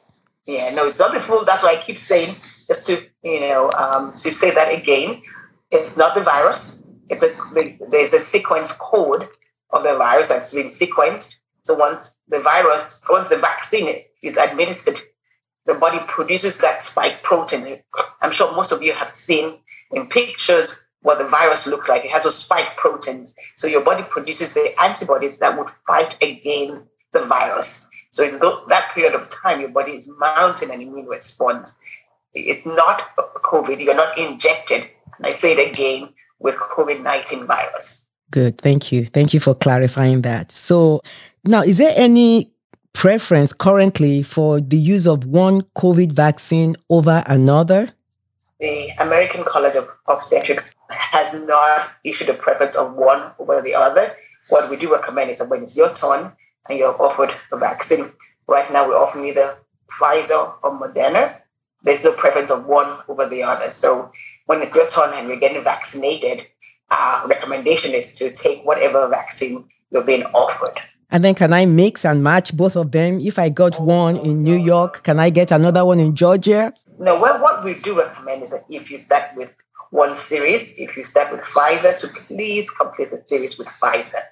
Yeah, 0.46 0.74
no, 0.74 0.88
it's 0.88 0.98
not 0.98 1.12
the 1.12 1.20
full. 1.20 1.44
That's 1.44 1.62
why 1.62 1.76
I 1.76 1.76
keep 1.76 1.98
saying, 1.98 2.34
just 2.66 2.86
to 2.86 3.02
you 3.22 3.40
know, 3.40 3.70
um, 3.72 4.12
to 4.14 4.32
say 4.32 4.50
that 4.50 4.72
again. 4.72 5.22
It's 5.70 5.96
not 5.96 6.14
the 6.14 6.22
virus. 6.22 6.82
It's 7.08 7.24
a 7.24 7.34
there's 7.90 8.12
a 8.12 8.20
sequence 8.20 8.72
code 8.72 9.28
of 9.70 9.82
the 9.82 9.96
virus 9.96 10.28
that's 10.28 10.54
been 10.54 10.70
sequenced. 10.70 11.36
So 11.64 11.74
once 11.74 12.12
the 12.28 12.40
virus, 12.40 13.00
once 13.08 13.28
the 13.28 13.36
vaccine 13.36 14.02
is 14.22 14.36
administered, 14.36 14.98
the 15.66 15.74
body 15.74 16.00
produces 16.08 16.58
that 16.58 16.82
spike 16.82 17.22
protein. 17.22 17.80
I'm 18.20 18.32
sure 18.32 18.54
most 18.54 18.72
of 18.72 18.82
you 18.82 18.92
have 18.92 19.10
seen 19.10 19.58
in 19.92 20.06
pictures 20.06 20.84
what 21.02 21.18
the 21.18 21.24
virus 21.28 21.66
looks 21.66 21.88
like. 21.88 22.04
It 22.04 22.10
has 22.10 22.24
those 22.24 22.38
spike 22.38 22.76
proteins. 22.76 23.34
So 23.56 23.66
your 23.66 23.82
body 23.82 24.02
produces 24.02 24.54
the 24.54 24.74
antibodies 24.80 25.38
that 25.38 25.56
would 25.56 25.68
fight 25.86 26.16
against 26.22 26.84
the 27.12 27.24
virus. 27.24 27.86
So 28.12 28.24
in 28.24 28.38
that 28.40 28.90
period 28.94 29.14
of 29.14 29.28
time, 29.28 29.60
your 29.60 29.70
body 29.70 29.92
is 29.92 30.10
mounting 30.18 30.70
an 30.70 30.80
immune 30.80 31.06
response. 31.06 31.74
It's 32.34 32.66
not 32.66 33.02
COVID. 33.16 33.82
You're 33.82 33.94
not 33.94 34.18
injected. 34.18 34.88
I 35.22 35.32
say 35.32 35.52
it 35.52 35.72
again 35.72 36.08
with 36.38 36.56
COVID-19 36.56 37.46
virus. 37.46 38.06
Good. 38.30 38.60
Thank 38.60 38.92
you. 38.92 39.06
Thank 39.06 39.34
you 39.34 39.40
for 39.40 39.54
clarifying 39.54 40.22
that. 40.22 40.52
So 40.52 41.02
now, 41.44 41.62
is 41.62 41.78
there 41.78 41.92
any 41.96 42.50
preference 42.92 43.52
currently 43.52 44.22
for 44.22 44.60
the 44.60 44.76
use 44.76 45.06
of 45.06 45.24
one 45.24 45.62
COVID 45.76 46.12
vaccine 46.12 46.76
over 46.90 47.24
another? 47.26 47.90
The 48.60 48.90
American 48.98 49.44
College 49.44 49.74
of 49.74 49.88
Obstetrics 50.06 50.74
has 50.90 51.32
not 51.32 51.90
issued 52.04 52.28
a 52.28 52.34
preference 52.34 52.76
of 52.76 52.94
one 52.94 53.32
over 53.38 53.62
the 53.62 53.74
other. 53.74 54.14
What 54.50 54.68
we 54.68 54.76
do 54.76 54.92
recommend 54.92 55.30
is 55.30 55.38
that 55.38 55.48
when 55.48 55.62
it's 55.62 55.76
your 55.76 55.92
turn 55.94 56.32
and 56.68 56.78
you're 56.78 57.00
offered 57.00 57.34
a 57.52 57.56
vaccine, 57.56 58.12
right 58.46 58.70
now 58.70 58.86
we're 58.86 58.98
offering 58.98 59.26
either 59.26 59.56
Pfizer 59.98 60.52
or 60.62 60.78
Moderna. 60.78 61.36
There's 61.82 62.04
no 62.04 62.12
preference 62.12 62.50
of 62.50 62.66
one 62.66 62.98
over 63.08 63.26
the 63.26 63.42
other. 63.42 63.70
So 63.70 64.12
when 64.46 64.62
it's 64.62 64.76
your 64.76 64.88
turn 64.88 65.12
and 65.14 65.28
you're 65.28 65.38
getting 65.38 65.62
vaccinated, 65.62 66.46
our 66.90 67.26
recommendation 67.28 67.92
is 67.94 68.12
to 68.14 68.32
take 68.32 68.64
whatever 68.64 69.06
vaccine 69.08 69.64
you're 69.90 70.02
being 70.02 70.24
offered. 70.34 70.78
And 71.12 71.24
then 71.24 71.34
can 71.34 71.52
I 71.52 71.66
mix 71.66 72.04
and 72.04 72.22
match 72.22 72.56
both 72.56 72.76
of 72.76 72.92
them? 72.92 73.18
If 73.20 73.38
I 73.38 73.48
got 73.48 73.80
one 73.80 74.16
in 74.18 74.42
New 74.42 74.56
York, 74.56 75.02
can 75.02 75.18
I 75.18 75.30
get 75.30 75.50
another 75.50 75.84
one 75.84 75.98
in 75.98 76.14
Georgia? 76.14 76.72
No, 76.98 77.18
well, 77.18 77.42
what 77.42 77.64
we 77.64 77.74
do 77.74 77.98
recommend 77.98 78.42
is 78.42 78.50
that 78.50 78.64
if 78.68 78.90
you 78.90 78.98
start 78.98 79.24
with 79.36 79.50
one 79.90 80.16
series, 80.16 80.74
if 80.78 80.96
you 80.96 81.02
start 81.02 81.32
with 81.32 81.40
Pfizer, 81.40 81.96
to 81.98 82.08
please 82.08 82.70
complete 82.70 83.10
the 83.10 83.22
series 83.26 83.58
with 83.58 83.66
Pfizer. 83.66 84.22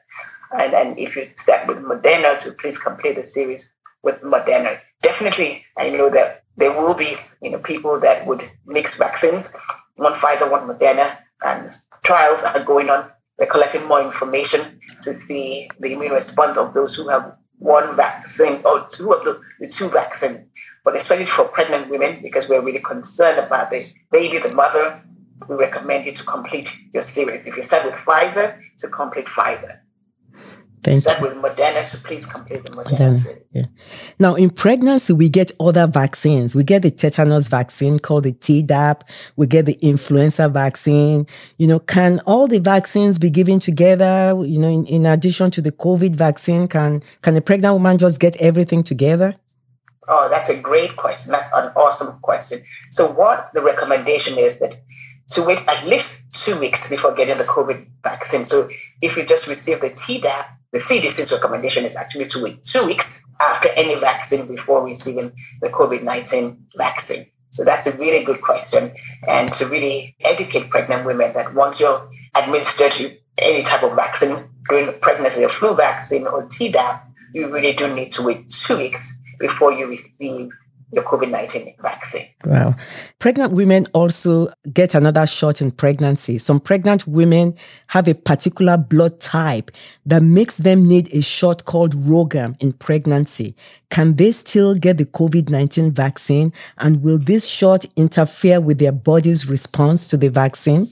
And 0.53 0.73
then 0.73 0.97
if 0.97 1.17
you 1.17 1.29
start 1.37 1.67
with 1.67 1.79
Moderna, 1.79 2.39
to 2.41 2.53
please 2.53 2.79
complete 2.79 3.17
the 3.17 3.25
series 3.25 3.71
with 4.03 4.21
Moderna. 4.23 4.79
Definitely, 5.03 5.65
I 5.77 5.91
know 5.91 6.11
that 6.11 6.45
there 6.57 6.73
will 6.73 6.95
be 6.95 7.17
you 7.43 7.51
know 7.51 7.59
people 7.59 8.01
that 8.01 8.27
would 8.27 8.49
mix 8.67 8.97
vaccines, 8.97 9.55
one 9.99 10.15
Pfizer, 10.15 10.51
one 10.51 10.67
Moderna, 10.67 11.19
and 11.45 11.77
trials 12.03 12.43
are 12.43 12.63
going 12.65 12.91
on 12.91 13.11
we're 13.39 13.47
collecting 13.47 13.85
more 13.87 14.03
information 14.03 14.81
to 15.03 15.15
see 15.15 15.71
the 15.79 15.93
immune 15.93 16.13
response 16.13 16.59
of 16.59 16.75
those 16.75 16.95
who 16.97 17.09
have 17.09 17.37
one 17.59 17.97
vaccine 17.97 18.61
or 18.65 18.87
two 18.91 19.13
of 19.13 19.25
the, 19.25 19.41
the 19.61 19.69
two 19.69 19.89
vaccines. 19.89 20.49
But 20.85 20.97
especially 20.97 21.27
for 21.27 21.45
pregnant 21.45 21.89
women, 21.89 22.21
because 22.23 22.49
we're 22.49 22.61
really 22.61 22.81
concerned 22.81 23.39
about 23.39 23.71
the 23.71 23.87
baby, 24.11 24.39
the 24.39 24.55
mother, 24.55 25.01
we 25.49 25.55
recommend 25.55 26.07
you 26.07 26.13
to 26.13 26.25
complete 26.25 26.75
your 26.93 27.03
series. 27.03 27.47
If 27.47 27.57
you 27.57 27.63
start 27.63 27.85
with 27.85 27.95
Pfizer, 27.95 28.59
to 28.81 28.89
complete 28.89 29.27
Pfizer. 29.27 29.79
Thank 30.85 31.03
Start 31.03 31.21
you. 31.21 31.29
with 31.29 31.37
Moderna, 31.37 31.83
so 31.83 31.99
please 32.07 32.25
complete 32.27 32.65
the 32.65 32.73
Moderna. 32.73 32.99
Moderna 32.99 33.43
yeah. 33.51 33.65
Now, 34.19 34.35
in 34.35 34.51
pregnancy, 34.51 35.13
we 35.13 35.29
get 35.29 35.51
other 35.59 35.87
vaccines. 35.87 36.55
We 36.55 36.63
get 36.63 36.83
the 36.83 36.91
tetanus 36.91 37.49
vaccine 37.49 37.99
called 37.99 38.25
the 38.25 38.33
Tdap. 38.33 39.03
We 39.37 39.47
get 39.47 39.67
the 39.67 39.79
influenza 39.81 40.49
vaccine. 40.49 41.27
You 41.57 41.67
know, 41.67 41.79
can 41.81 42.21
all 42.27 42.47
the 42.47 42.61
vaccines 42.61 43.19
be 43.19 43.31
given 43.31 43.59
together? 43.59 44.35
You 44.39 44.59
know, 44.59 44.69
in, 44.69 44.87
in 44.87 45.07
addition 45.07 45.51
to 45.53 45.63
the 45.63 45.73
COVID 45.73 46.15
vaccine, 46.15 46.69
can 46.69 47.03
can 47.23 47.37
a 47.37 47.41
pregnant 47.41 47.75
woman 47.75 47.99
just 47.99 48.21
get 48.21 48.37
everything 48.37 48.83
together? 48.83 49.35
Oh, 50.09 50.29
that's 50.31 50.49
a 50.49 50.59
great 50.59 50.97
question. 50.97 51.33
That's 51.33 51.53
an 51.53 51.71
awesome 51.77 52.19
question. 52.21 52.63
So, 52.93 53.11
what 53.11 53.51
the 53.55 53.63
recommendation 53.63 54.39
is 54.39 54.59
that 54.61 54.81
to 55.31 55.43
wait 55.43 55.59
at 55.67 55.87
least 55.87 56.23
two 56.33 56.59
weeks 56.59 56.89
before 56.89 57.15
getting 57.15 57.37
the 57.37 57.45
COVID 57.45 57.87
vaccine. 58.03 58.45
So, 58.45 58.69
if 59.03 59.17
you 59.17 59.25
just 59.25 59.49
receive 59.49 59.81
the 59.81 59.91
Tdap, 59.91 60.47
the 60.73 60.79
CDC's 60.79 61.33
recommendation 61.33 61.85
is 61.85 61.97
actually 61.97 62.27
to 62.27 62.43
wait 62.43 62.65
two 62.65 62.85
weeks 62.85 63.25
after 63.41 63.69
any 63.71 63.95
vaccine 63.95 64.47
before 64.47 64.85
receiving 64.85 65.33
the 65.61 65.69
COVID 65.69 66.03
19 66.03 66.67
vaccine. 66.77 67.27
So 67.53 67.65
that's 67.65 67.87
a 67.87 67.97
really 67.97 68.25
good 68.25 68.43
question. 68.43 68.95
And 69.27 69.53
to 69.55 69.67
really 69.67 70.15
educate 70.21 70.71
pregnant 70.71 71.07
women 71.07 71.33
that 71.35 71.55
once 71.55 71.81
you're 71.81 72.09
administered 72.35 72.95
any 73.39 73.63
type 73.63 73.83
of 73.83 73.97
vaccine 73.97 74.45
during 74.69 74.93
pregnancy, 75.01 75.43
a 75.43 75.49
flu 75.49 75.75
vaccine 75.75 76.27
or 76.27 76.47
Tdap, 76.47 77.01
you 77.33 77.49
really 77.53 77.73
do 77.73 77.93
need 77.93 78.13
to 78.13 78.23
wait 78.23 78.51
two 78.51 78.77
weeks 78.77 79.19
before 79.39 79.73
you 79.73 79.87
receive 79.87 80.51
the 80.93 81.03
COVID 81.03 81.31
19 81.31 81.75
vaccine. 81.81 82.27
Wow. 82.45 82.75
Pregnant 83.19 83.53
women 83.53 83.87
also 83.93 84.51
get 84.73 84.95
another 84.95 85.27
shot 85.27 85.61
in 85.61 85.71
pregnancy. 85.71 86.39
Some 86.39 86.61
pregnant 86.61 87.07
women 87.07 87.55
have 87.89 88.09
a 88.09 88.15
particular 88.15 88.77
blood 88.77 89.21
type 89.21 89.71
that 90.07 90.23
makes 90.23 90.59
them 90.59 90.83
need 90.83 91.13
a 91.15 91.21
shot 91.21 91.67
called 91.67 91.95
RhoGAM 91.95 92.57
in 92.63 92.73
pregnancy. 92.73 93.55
Can 93.91 94.17
they 94.17 94.31
still 94.31 94.75
get 94.75 94.97
the 94.97 95.05
COVID 95.05 95.51
19 95.51 95.93
vaccine? 95.93 96.53
And 96.79 97.03
will 97.03 97.19
this 97.19 97.47
shot 97.47 97.85
interfere 97.97 98.61
with 98.61 98.79
their 98.79 98.93
body's 98.93 99.49
response 99.49 100.07
to 100.09 100.17
the 100.17 100.29
vaccine? 100.29 100.89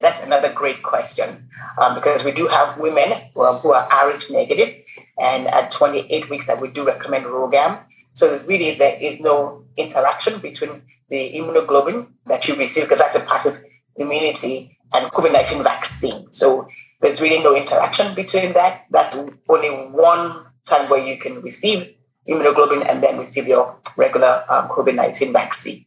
That's 0.00 0.20
another 0.24 0.52
great 0.52 0.82
question 0.82 1.48
um, 1.78 1.94
because 1.94 2.24
we 2.24 2.32
do 2.32 2.48
have 2.48 2.76
women 2.78 3.22
who 3.34 3.42
are, 3.42 3.54
who 3.54 3.72
are 3.72 3.86
RH 3.86 4.32
negative, 4.32 4.74
and 5.20 5.46
at 5.46 5.70
28 5.70 6.28
weeks 6.28 6.46
that 6.48 6.60
we 6.60 6.68
do 6.68 6.84
recommend 6.84 7.26
RhoGAM. 7.26 7.78
So 8.14 8.38
really, 8.46 8.74
there 8.74 8.98
is 9.00 9.20
no 9.20 9.64
interaction 9.76 10.40
between 10.40 10.82
the 11.08 11.32
immunoglobulin 11.34 12.06
that 12.26 12.46
you 12.48 12.54
receive, 12.56 12.84
because 12.84 12.98
that's 12.98 13.16
a 13.16 13.20
passive 13.20 13.62
immunity, 13.96 14.78
and 14.92 15.10
COVID-19 15.12 15.62
vaccine. 15.62 16.26
So 16.32 16.68
there's 17.00 17.20
really 17.20 17.42
no 17.42 17.56
interaction 17.56 18.14
between 18.14 18.52
that. 18.52 18.86
That's 18.90 19.18
only 19.48 19.70
one 19.70 20.44
time 20.66 20.88
where 20.88 21.04
you 21.04 21.18
can 21.18 21.42
receive 21.42 21.94
immunoglobulin 22.28 22.88
and 22.88 23.02
then 23.02 23.18
receive 23.18 23.48
your 23.48 23.76
regular 23.96 24.44
um, 24.48 24.68
COVID-19 24.68 25.32
vaccine. 25.32 25.84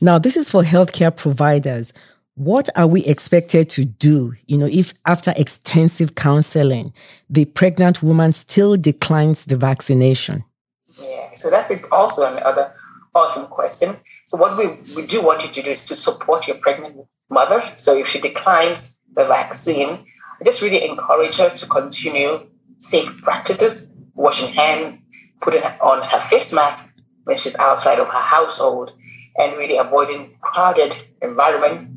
Now, 0.00 0.18
this 0.18 0.36
is 0.36 0.50
for 0.50 0.62
healthcare 0.62 1.14
providers. 1.14 1.92
What 2.34 2.68
are 2.76 2.86
we 2.86 3.04
expected 3.04 3.68
to 3.70 3.84
do, 3.84 4.32
you 4.46 4.56
know, 4.56 4.66
if 4.66 4.94
after 5.06 5.34
extensive 5.36 6.14
counseling, 6.14 6.94
the 7.28 7.44
pregnant 7.44 8.02
woman 8.02 8.32
still 8.32 8.76
declines 8.76 9.44
the 9.44 9.56
vaccination? 9.56 10.42
So 11.42 11.50
that's 11.50 11.72
also 11.90 12.24
another 12.24 12.72
awesome 13.16 13.46
question. 13.46 13.96
So 14.28 14.36
what 14.38 14.56
we, 14.56 14.78
we 14.94 15.06
do 15.08 15.20
want 15.20 15.42
you 15.42 15.50
to 15.50 15.62
do 15.62 15.70
is 15.70 15.84
to 15.86 15.96
support 15.96 16.46
your 16.46 16.56
pregnant 16.58 17.04
mother. 17.30 17.72
So 17.74 17.96
if 17.96 18.06
she 18.06 18.20
declines 18.20 18.96
the 19.16 19.24
vaccine, 19.24 20.06
I 20.40 20.44
just 20.44 20.62
really 20.62 20.84
encourage 20.84 21.38
her 21.38 21.50
to 21.50 21.66
continue 21.66 22.46
safe 22.78 23.16
practices, 23.18 23.90
washing 24.14 24.52
hands, 24.52 25.00
putting 25.40 25.64
on 25.64 26.08
her 26.08 26.20
face 26.20 26.52
mask 26.52 26.94
when 27.24 27.36
she's 27.36 27.56
outside 27.56 27.98
of 27.98 28.06
her 28.06 28.20
household, 28.20 28.92
and 29.36 29.56
really 29.56 29.78
avoiding 29.78 30.36
crowded 30.42 30.94
environments, 31.22 31.90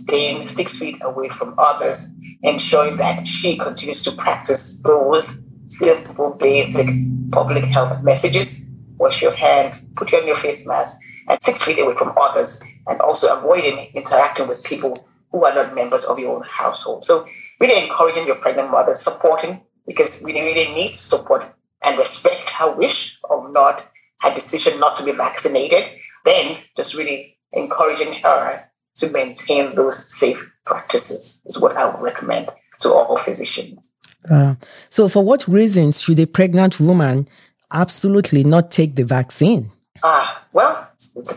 staying 0.00 0.48
six 0.48 0.78
feet 0.78 0.96
away 1.02 1.28
from 1.28 1.54
others, 1.58 2.08
ensuring 2.42 2.96
that 2.96 3.26
she 3.26 3.58
continues 3.58 4.02
to 4.02 4.12
practice 4.12 4.78
those 4.80 5.42
simple, 5.66 6.30
basic 6.30 6.88
public 7.30 7.64
health 7.64 8.02
messages 8.02 8.67
wash 8.98 9.22
your 9.22 9.32
hands, 9.32 9.84
put 9.96 10.12
on 10.14 10.26
your 10.26 10.36
face 10.36 10.66
mask, 10.66 10.98
and 11.28 11.42
six 11.42 11.62
feet 11.62 11.78
away 11.78 11.94
from 11.96 12.12
others, 12.20 12.60
and 12.86 13.00
also 13.00 13.34
avoiding 13.36 13.90
interacting 13.94 14.48
with 14.48 14.62
people 14.64 15.08
who 15.30 15.44
are 15.44 15.54
not 15.54 15.74
members 15.74 16.04
of 16.04 16.18
your 16.18 16.36
own 16.36 16.42
household. 16.42 17.04
So 17.04 17.26
really 17.60 17.84
encouraging 17.84 18.26
your 18.26 18.36
pregnant 18.36 18.70
mother, 18.70 18.94
supporting, 18.94 19.60
because 19.86 20.22
we 20.22 20.32
really 20.32 20.72
need 20.74 20.96
support 20.96 21.44
and 21.82 21.98
respect 21.98 22.50
her 22.50 22.70
wish 22.70 23.18
of 23.30 23.52
not 23.52 23.86
her 24.20 24.34
decision 24.34 24.80
not 24.80 24.96
to 24.96 25.04
be 25.04 25.12
vaccinated, 25.12 25.84
then 26.24 26.58
just 26.76 26.94
really 26.94 27.36
encouraging 27.52 28.12
her 28.14 28.64
to 28.96 29.10
maintain 29.10 29.74
those 29.74 30.12
safe 30.12 30.44
practices 30.66 31.40
is 31.46 31.60
what 31.60 31.76
I 31.76 31.86
would 31.86 32.02
recommend 32.02 32.48
to 32.80 32.92
all 32.92 33.16
physicians. 33.18 33.88
Uh, 34.30 34.56
so, 34.90 35.08
for 35.08 35.24
what 35.24 35.46
reasons 35.46 36.00
should 36.00 36.18
a 36.18 36.26
pregnant 36.26 36.80
woman 36.80 37.28
absolutely 37.72 38.44
not 38.44 38.70
take 38.70 38.96
the 38.96 39.04
vaccine? 39.04 39.70
Ah, 40.02 40.44
well, 40.52 40.88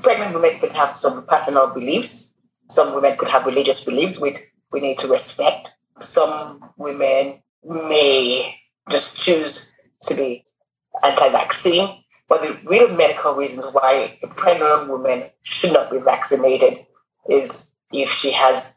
pregnant 0.02 0.34
women 0.34 0.60
could 0.60 0.72
have 0.72 0.96
some 0.96 1.26
personal 1.26 1.68
beliefs. 1.68 2.32
Some 2.70 2.94
women 2.94 3.18
could 3.18 3.30
have 3.30 3.46
religious 3.46 3.84
beliefs 3.84 4.20
which 4.20 4.38
we 4.72 4.80
need 4.80 4.98
to 5.00 5.08
respect. 5.08 5.70
Some 6.04 6.70
women 6.78 7.42
may 7.64 8.56
just 8.90 9.22
choose 9.22 9.72
to 10.04 10.16
be 10.16 10.46
anti-vaccine. 11.04 11.98
But 12.30 12.44
the 12.44 12.58
real 12.64 12.88
medical 12.96 13.36
reasons 13.36 13.66
why 13.74 14.18
a 14.24 14.28
pregnant 14.28 14.88
woman 14.88 15.26
should 15.44 15.74
not 15.74 15.92
be 15.92 15.98
vaccinated 15.98 16.86
is 17.30 17.72
if 17.92 18.10
she 18.10 18.32
has 18.32 18.76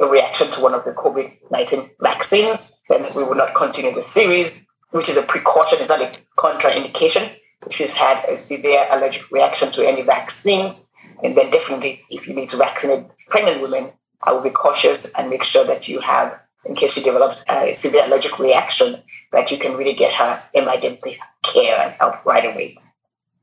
a 0.00 0.06
reaction 0.06 0.50
to 0.50 0.60
one 0.60 0.74
of 0.74 0.84
the 0.84 0.90
COVID 0.90 1.32
19 1.50 1.90
vaccines, 2.00 2.76
then 2.88 3.06
we 3.14 3.22
will 3.22 3.36
not 3.36 3.54
continue 3.54 3.94
the 3.94 4.02
series, 4.02 4.66
which 4.96 5.10
is 5.10 5.16
a 5.18 5.22
precaution, 5.22 5.78
it's 5.80 5.90
not 5.90 6.00
a 6.00 6.10
contraindication. 6.38 7.30
If 7.66 7.74
she's 7.74 7.92
had 7.92 8.24
a 8.28 8.36
severe 8.36 8.86
allergic 8.90 9.30
reaction 9.30 9.70
to 9.72 9.86
any 9.86 10.00
vaccines, 10.00 10.88
and 11.22 11.36
then 11.36 11.50
definitely 11.50 12.02
if 12.10 12.26
you 12.26 12.34
need 12.34 12.48
to 12.50 12.56
vaccinate 12.56 13.04
pregnant 13.28 13.60
women, 13.60 13.92
I 14.22 14.32
will 14.32 14.40
be 14.40 14.50
cautious 14.50 15.12
and 15.14 15.28
make 15.28 15.44
sure 15.44 15.64
that 15.66 15.86
you 15.86 16.00
have, 16.00 16.34
in 16.64 16.74
case 16.74 16.92
she 16.94 17.02
develops 17.02 17.44
a 17.48 17.74
severe 17.74 18.06
allergic 18.06 18.38
reaction, 18.38 19.02
that 19.32 19.50
you 19.50 19.58
can 19.58 19.76
really 19.76 19.92
get 19.92 20.14
her 20.14 20.42
emergency 20.54 21.18
care 21.42 21.78
and 21.78 21.94
help 22.00 22.24
right 22.24 22.46
away. 22.46 22.78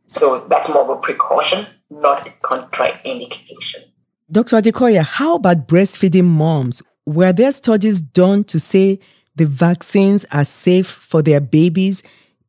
So 0.07 0.47
that's 0.49 0.69
more 0.69 0.83
of 0.83 0.89
a 0.89 1.01
precaution, 1.01 1.67
not 1.91 2.27
a 2.27 2.31
contraindication. 2.43 3.83
Dr. 4.31 4.57
Adekoya, 4.57 5.03
how 5.03 5.35
about 5.35 5.67
breastfeeding 5.67 6.25
moms? 6.25 6.81
Were 7.05 7.31
there 7.31 7.51
studies 7.51 8.01
done 8.01 8.43
to 8.45 8.59
say 8.59 8.99
the 9.35 9.45
vaccines 9.45 10.25
are 10.31 10.45
safe 10.45 10.87
for 10.87 11.21
their 11.21 11.39
babies 11.39 12.03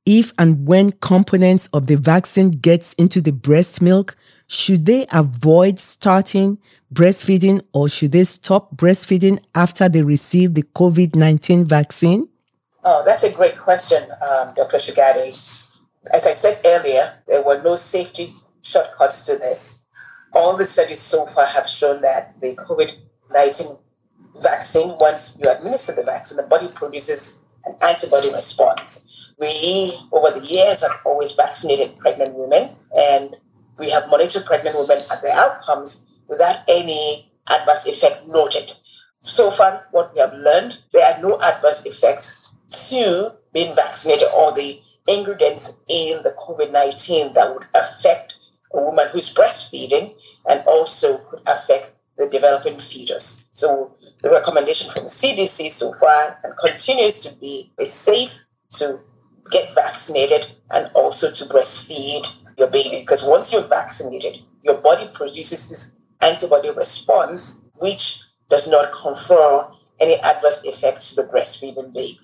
if 0.07 0.33
and 0.39 0.67
when 0.67 0.91
components 0.93 1.69
of 1.73 1.87
the 1.87 1.97
vaccine 1.97 2.51
gets 2.51 2.93
into 2.95 3.21
the 3.21 3.33
breast 3.33 3.81
milk? 3.81 4.17
Should 4.47 4.85
they 4.85 5.07
avoid 5.11 5.79
starting 5.79 6.59
breastfeeding 6.93 7.63
or 7.73 7.89
should 7.89 8.13
they 8.13 8.25
stop 8.25 8.77
breastfeeding 8.77 9.43
after 9.55 9.89
they 9.89 10.03
receive 10.03 10.55
the 10.55 10.63
COVID 10.63 11.15
19 11.15 11.65
vaccine? 11.65 12.29
Oh, 12.85 13.03
that's 13.07 13.23
a 13.23 13.33
great 13.33 13.59
question, 13.59 14.03
um, 14.03 14.53
Dr. 14.55 14.77
Shugade. 14.77 15.33
As 16.13 16.27
I 16.27 16.33
said 16.33 16.61
earlier, 16.67 17.15
there 17.27 17.43
were 17.43 17.63
no 17.63 17.77
safety 17.77 18.35
shortcuts 18.61 19.25
to 19.27 19.37
this 19.37 19.85
all 20.35 20.57
the 20.57 20.65
studies 20.65 21.01
so 21.01 21.27
far 21.27 21.47
have 21.47 21.69
shown 21.69 22.03
that 22.03 22.41
the 22.41 22.55
COVID 22.57 22.97
19 23.31 23.79
vaccine, 24.41 24.97
once 24.99 25.39
you 25.41 25.49
administer 25.49 25.95
the 25.95 26.03
vaccine, 26.03 26.37
the 26.37 26.43
body 26.45 26.69
produces 26.69 27.41
an 27.65 27.75
antibody 27.83 28.33
response. 28.33 29.07
We, 29.39 29.99
over 30.13 30.31
the 30.31 30.47
years, 30.47 30.83
have 30.83 31.01
always 31.05 31.33
vaccinated 31.33 31.99
pregnant 31.99 32.35
women, 32.35 32.77
and 32.97 33.37
we 33.79 33.91
have 33.91 34.09
monitored 34.09 34.45
pregnant 34.45 34.77
women 34.79 35.03
and 35.11 35.23
their 35.23 35.35
outcomes 35.35 36.05
without 36.29 36.61
any 36.69 37.33
adverse 37.51 37.87
effect 37.87 38.27
noted. 38.29 38.73
So 39.23 39.51
far, 39.51 39.87
what 39.91 40.13
we 40.15 40.21
have 40.21 40.35
learned, 40.35 40.79
there 40.93 41.13
are 41.13 41.21
no 41.21 41.41
adverse 41.41 41.85
effects 41.87 42.39
to 42.91 43.33
being 43.53 43.75
vaccinated 43.75 44.29
or 44.37 44.53
the 44.53 44.81
ingredients 45.09 45.73
in 45.89 46.23
the 46.23 46.35
COVID 46.39 46.73
19 46.73 47.35
that 47.35 47.55
would 47.55 47.67
affect 47.75 48.37
a 48.73 48.81
woman 48.81 49.09
who's 49.13 49.33
breastfeeding 49.33 50.15
and 50.49 50.63
also 50.67 51.19
could 51.31 51.41
affect 51.47 51.93
the 52.17 52.29
developing 52.29 52.79
fetus. 52.79 53.45
So 53.53 53.97
the 54.25 54.31
recommendation 54.31 54.91
from 54.91 55.03
the 55.03 55.11
CDC 55.11 55.71
so 55.71 55.93
far 56.01 56.41
and 56.43 56.57
continues 56.57 57.19
to 57.19 57.37
be 57.37 57.71
it's 57.77 57.95
safe 57.95 58.43
to 58.71 58.99
get 59.51 59.75
vaccinated 59.75 60.47
and 60.71 60.91
also 60.95 61.31
to 61.31 61.45
breastfeed 61.45 62.27
your 62.57 62.71
baby 62.71 63.01
because 63.01 63.23
once 63.23 63.53
you're 63.53 63.69
vaccinated, 63.69 64.39
your 64.63 64.79
body 64.79 65.11
produces 65.13 65.69
this 65.69 65.91
antibody 66.23 66.71
response 66.71 67.59
which 67.75 68.23
does 68.49 68.67
not 68.67 68.93
confer 68.93 69.69
any 70.01 70.19
adverse 70.23 70.65
effects 70.65 71.11
to 71.11 71.17
the 71.17 71.29
breastfeeding 71.29 71.93
baby. 71.93 72.19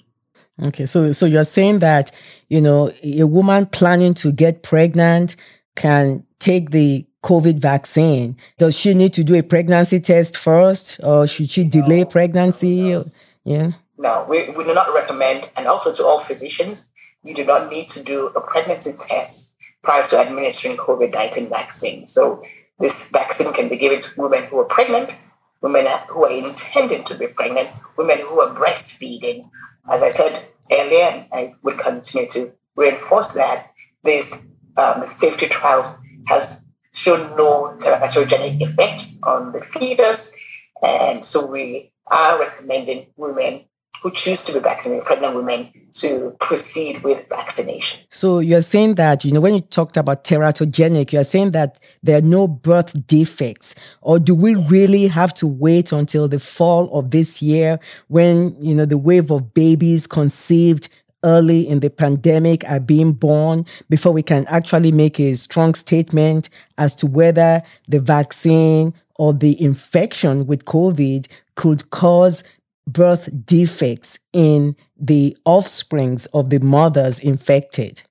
Okay, 0.68 0.87
so 0.87 1.12
so 1.12 1.27
you're 1.27 1.44
saying 1.44 1.81
that 1.81 2.18
you 2.48 2.62
know 2.62 2.90
a 3.05 3.24
woman 3.24 3.66
planning 3.66 4.14
to 4.14 4.33
get 4.33 4.62
pregnant 4.62 5.37
can 5.77 6.24
take 6.38 6.70
the 6.70 7.07
COVID 7.22 7.59
vaccine, 7.59 8.37
does 8.59 8.74
she 8.74 8.94
need 8.94 9.12
to 9.14 9.24
do 9.24 9.35
a 9.35 9.42
pregnancy 9.42 10.00
test 10.00 10.37
first 10.37 11.00
or 11.02 11.26
should 11.26 11.50
she 11.50 11.64
delay 11.64 12.04
pregnancy? 12.04 12.90
No. 12.90 13.11
Yeah. 13.44 13.72
No, 13.98 14.24
we, 14.28 14.48
we 14.50 14.64
do 14.64 14.72
not 14.72 14.94
recommend, 14.94 15.48
and 15.56 15.66
also 15.66 15.92
to 15.92 16.04
all 16.04 16.20
physicians, 16.20 16.88
you 17.22 17.35
do 17.35 17.44
not 17.44 17.70
need 17.70 17.88
to 17.90 18.02
do 18.02 18.28
a 18.28 18.40
pregnancy 18.40 18.94
test 18.98 19.52
prior 19.83 20.02
to 20.04 20.18
administering 20.18 20.78
COVID 20.78 21.12
19 21.12 21.50
vaccine. 21.50 22.06
So, 22.06 22.42
this 22.78 23.11
vaccine 23.11 23.52
can 23.52 23.68
be 23.68 23.76
given 23.76 24.00
to 24.00 24.22
women 24.22 24.44
who 24.44 24.59
are 24.59 24.64
pregnant, 24.64 25.11
women 25.61 25.87
who 26.09 26.24
are 26.24 26.33
intended 26.33 27.04
to 27.06 27.14
be 27.14 27.26
pregnant, 27.26 27.68
women 27.98 28.20
who 28.20 28.40
are 28.40 28.54
breastfeeding. 28.54 29.50
As 29.90 30.02
I 30.02 30.09
said 30.09 30.46
earlier, 30.72 31.26
I 31.30 31.54
would 31.62 31.78
continue 31.78 32.26
to 32.30 32.52
reinforce 32.76 33.35
that 33.35 33.70
these 34.02 34.46
um, 34.78 35.04
safety 35.11 35.46
trials 35.46 35.94
has 36.26 36.64
shown 36.92 37.37
no 37.37 37.76
teratogenic 37.79 38.61
effects 38.61 39.18
on 39.22 39.53
the 39.53 39.61
fetus. 39.61 40.33
And 40.83 41.24
so 41.24 41.46
we 41.46 41.92
are 42.07 42.38
recommending 42.38 43.07
women 43.16 43.64
who 44.03 44.11
choose 44.11 44.44
to 44.44 44.53
be 44.53 44.59
vaccinated, 44.59 45.05
pregnant 45.05 45.35
women, 45.35 45.70
to 45.92 46.35
proceed 46.40 47.03
with 47.03 47.29
vaccination. 47.29 48.00
So 48.09 48.38
you're 48.38 48.62
saying 48.62 48.94
that, 48.94 49.24
you 49.24 49.33
know, 49.33 49.40
when 49.40 49.55
you 49.55 49.61
talked 49.61 49.98
about 49.98 50.24
teratogenic, 50.24 51.12
you're 51.12 51.24
saying 51.24 51.50
that 51.50 51.79
there 52.03 52.16
are 52.16 52.22
no 52.22 52.48
birth 52.48 53.07
defects. 53.07 53.74
Or 54.00 54.18
do 54.18 54.35
we 54.35 54.55
really 54.55 55.07
have 55.07 55.35
to 55.35 55.46
wait 55.46 55.92
until 55.92 56.29
the 56.29 56.38
fall 56.38 56.90
of 56.98 57.11
this 57.11 57.42
year 57.42 57.79
when, 58.09 58.57
you 58.64 58.74
know, 58.74 58.87
the 58.87 58.96
wave 58.96 59.31
of 59.31 59.53
babies 59.53 60.07
conceived 60.07 60.88
early 61.24 61.68
in 61.68 61.80
the 61.80 61.90
pandemic 61.90 62.68
are 62.68 62.80
being 62.80 63.12
born 63.12 63.66
before 63.88 64.12
we 64.12 64.22
can 64.22 64.46
actually 64.46 64.92
make 64.92 65.18
a 65.20 65.35
strong 65.35 65.74
statement 65.74 66.48
as 66.78 66.94
to 66.94 67.06
whether 67.06 67.62
the 67.88 68.00
vaccine 68.00 68.94
or 69.16 69.35
the 69.35 69.62
infection 69.62 70.46
with 70.46 70.64
COVID 70.64 71.26
could 71.56 71.90
cause 71.90 72.42
birth 72.87 73.28
defects 73.44 74.18
in 74.33 74.74
the 74.98 75.37
offsprings 75.44 76.26
of 76.26 76.50
the 76.50 76.59
mothers 76.61 77.18
infected. 77.18 78.02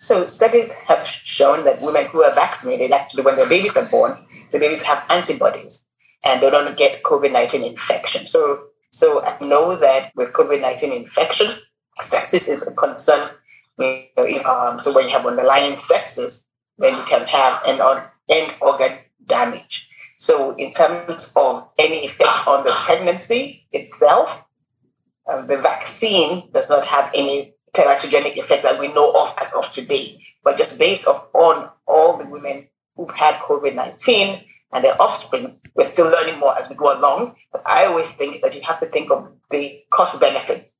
So, 0.00 0.28
studies 0.28 0.72
have 0.72 1.06
shown 1.06 1.64
that 1.64 1.80
women 1.80 2.06
who 2.06 2.22
are 2.22 2.34
vaccinated, 2.34 2.92
actually, 2.92 3.24
when 3.24 3.36
their 3.36 3.48
babies 3.48 3.76
are 3.76 3.86
born, 3.86 4.16
the 4.52 4.58
babies 4.58 4.82
have 4.82 5.02
antibodies 5.10 5.84
and 6.24 6.40
they 6.40 6.50
don't 6.50 6.76
get 6.76 7.02
COVID 7.02 7.32
19 7.32 7.64
infection. 7.64 8.26
So, 8.26 8.64
so 8.92 9.24
I 9.24 9.36
know 9.44 9.76
that 9.76 10.12
with 10.14 10.32
COVID 10.32 10.60
19 10.60 10.92
infection, 10.92 11.56
sepsis 12.02 12.48
is 12.48 12.66
a 12.66 12.72
concern. 12.72 13.30
You 13.78 14.04
know, 14.16 14.24
if, 14.24 14.44
um, 14.44 14.80
so 14.80 14.92
when 14.92 15.06
you 15.06 15.10
have 15.12 15.26
underlying 15.26 15.76
sepsis, 15.76 16.44
then 16.78 16.96
you 16.96 17.02
can 17.04 17.26
have 17.26 17.62
an 17.66 18.02
end 18.28 18.54
organ 18.60 18.98
damage. 19.26 19.88
So 20.18 20.54
in 20.56 20.72
terms 20.72 21.32
of 21.36 21.68
any 21.78 22.04
effect 22.04 22.46
on 22.46 22.64
the 22.64 22.72
pregnancy 22.72 23.66
itself, 23.72 24.44
uh, 25.28 25.42
the 25.42 25.58
vaccine 25.58 26.50
does 26.52 26.68
not 26.68 26.86
have 26.86 27.10
any 27.14 27.54
teratogenic 27.74 28.36
effect 28.36 28.62
that 28.62 28.80
we 28.80 28.88
know 28.88 29.12
of 29.12 29.32
as 29.40 29.52
of 29.52 29.70
today. 29.70 30.20
But 30.42 30.56
just 30.56 30.78
based 30.78 31.06
on 31.06 31.70
all 31.86 32.16
the 32.16 32.24
women 32.24 32.66
who've 32.96 33.10
had 33.10 33.36
COVID-19 33.36 34.42
and 34.72 34.84
their 34.84 35.00
offspring, 35.00 35.52
we're 35.74 35.86
still 35.86 36.10
learning 36.10 36.38
more 36.38 36.58
as 36.58 36.68
we 36.68 36.74
go 36.74 36.98
along. 36.98 37.36
But 37.52 37.62
I 37.66 37.86
always 37.86 38.12
think 38.12 38.42
that 38.42 38.54
you 38.54 38.62
have 38.62 38.80
to 38.80 38.86
think 38.86 39.10
of 39.10 39.28
the 39.50 39.80
cost 39.90 40.18
benefits 40.18 40.72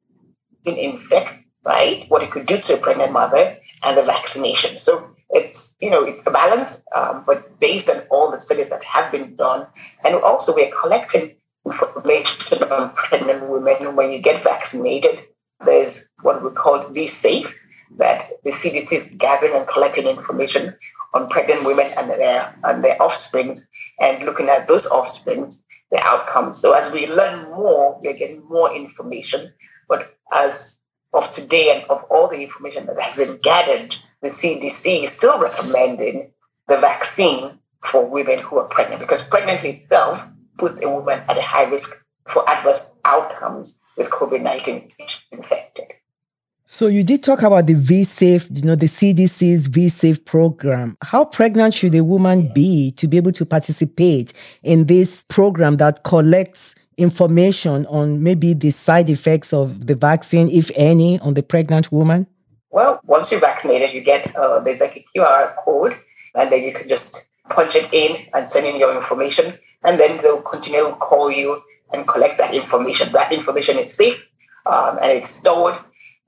infect, 0.76 1.34
right? 1.64 2.04
What 2.08 2.22
it 2.22 2.30
could 2.30 2.46
do 2.46 2.58
to 2.58 2.74
a 2.74 2.78
pregnant 2.78 3.12
mother 3.12 3.56
and 3.82 3.96
the 3.96 4.02
vaccination. 4.02 4.78
So 4.78 5.10
it's, 5.30 5.74
you 5.80 5.90
know, 5.90 6.04
it's 6.04 6.26
a 6.26 6.30
balance, 6.30 6.82
um, 6.94 7.24
but 7.26 7.58
based 7.60 7.90
on 7.90 8.00
all 8.10 8.30
the 8.30 8.40
studies 8.40 8.70
that 8.70 8.84
have 8.84 9.12
been 9.12 9.36
done, 9.36 9.66
and 10.04 10.14
also 10.16 10.54
we're 10.54 10.72
collecting 10.80 11.34
information 11.66 12.62
on 12.64 12.90
pregnant 12.94 13.48
women 13.48 13.94
when 13.96 14.10
you 14.10 14.18
get 14.18 14.42
vaccinated. 14.42 15.20
There's 15.64 16.08
what 16.22 16.42
we 16.42 16.50
call 16.50 16.88
V-Safe, 16.88 17.54
that 17.96 18.30
the 18.44 18.50
CDC 18.50 18.92
is 18.92 19.16
gathering 19.16 19.54
and 19.54 19.66
collecting 19.66 20.06
information 20.06 20.74
on 21.14 21.28
pregnant 21.28 21.64
women 21.64 21.90
and 21.96 22.10
their 22.10 22.54
and 22.64 22.84
their 22.84 23.00
offsprings 23.02 23.66
and 23.98 24.24
looking 24.24 24.48
at 24.48 24.68
those 24.68 24.86
offsprings, 24.86 25.62
the 25.90 25.98
outcomes. 26.00 26.60
So 26.60 26.72
as 26.72 26.92
we 26.92 27.06
learn 27.06 27.50
more, 27.50 27.98
we're 28.02 28.12
getting 28.12 28.44
more 28.48 28.74
information. 28.74 29.52
But 29.88 30.17
as 30.32 30.76
of 31.12 31.30
today 31.30 31.74
and 31.74 31.84
of 31.90 32.02
all 32.10 32.28
the 32.28 32.40
information 32.40 32.86
that 32.86 33.00
has 33.00 33.16
been 33.16 33.38
gathered, 33.38 33.96
the 34.22 34.28
CDC 34.28 35.04
is 35.04 35.12
still 35.12 35.38
recommending 35.38 36.30
the 36.68 36.78
vaccine 36.78 37.58
for 37.84 38.04
women 38.04 38.38
who 38.38 38.58
are 38.58 38.68
pregnant 38.68 39.00
because 39.00 39.26
pregnancy 39.26 39.70
itself 39.70 40.20
puts 40.58 40.82
a 40.82 40.88
woman 40.88 41.22
at 41.28 41.38
a 41.38 41.42
high 41.42 41.64
risk 41.64 42.04
for 42.28 42.48
adverse 42.48 42.90
outcomes 43.04 43.78
with 43.96 44.10
COVID 44.10 44.42
19 44.42 44.92
infected. 45.32 45.86
So 46.70 46.86
you 46.86 47.02
did 47.02 47.22
talk 47.22 47.40
about 47.40 47.66
the 47.66 47.72
V-Safe, 47.72 48.46
you 48.52 48.60
know, 48.60 48.74
the 48.74 48.86
CDC's 48.86 49.68
V-Safe 49.68 50.22
program. 50.26 50.98
How 51.02 51.24
pregnant 51.24 51.72
should 51.72 51.94
a 51.94 52.04
woman 52.04 52.52
be 52.52 52.90
to 52.92 53.08
be 53.08 53.16
able 53.16 53.32
to 53.32 53.46
participate 53.46 54.34
in 54.62 54.84
this 54.84 55.24
program 55.30 55.78
that 55.78 56.04
collects 56.04 56.74
information 56.98 57.86
on 57.86 58.22
maybe 58.22 58.54
the 58.54 58.70
side 58.70 59.08
effects 59.08 59.52
of 59.52 59.86
the 59.86 59.94
vaccine, 59.94 60.48
if 60.48 60.70
any, 60.74 61.18
on 61.20 61.34
the 61.34 61.42
pregnant 61.42 61.90
woman? 61.90 62.26
Well, 62.70 63.00
once 63.04 63.30
you're 63.30 63.40
vaccinated, 63.40 63.92
you 63.92 64.02
get 64.02 64.36
uh, 64.36 64.60
there's 64.60 64.80
like 64.80 64.96
a 64.96 65.04
QR 65.16 65.56
code, 65.64 65.96
and 66.34 66.52
then 66.52 66.62
you 66.62 66.74
can 66.74 66.88
just 66.88 67.26
punch 67.48 67.74
it 67.74 67.88
in 67.92 68.26
and 68.34 68.50
send 68.50 68.66
in 68.66 68.76
your 68.76 68.94
information, 68.94 69.58
and 69.84 69.98
then 69.98 70.20
they'll 70.22 70.42
continue 70.42 70.84
to 70.84 70.92
call 70.96 71.30
you 71.30 71.62
and 71.92 72.06
collect 72.06 72.36
that 72.38 72.54
information. 72.54 73.10
That 73.12 73.32
information 73.32 73.78
is 73.78 73.94
safe 73.94 74.22
um, 74.66 74.98
and 75.00 75.10
it's 75.10 75.30
stored 75.30 75.76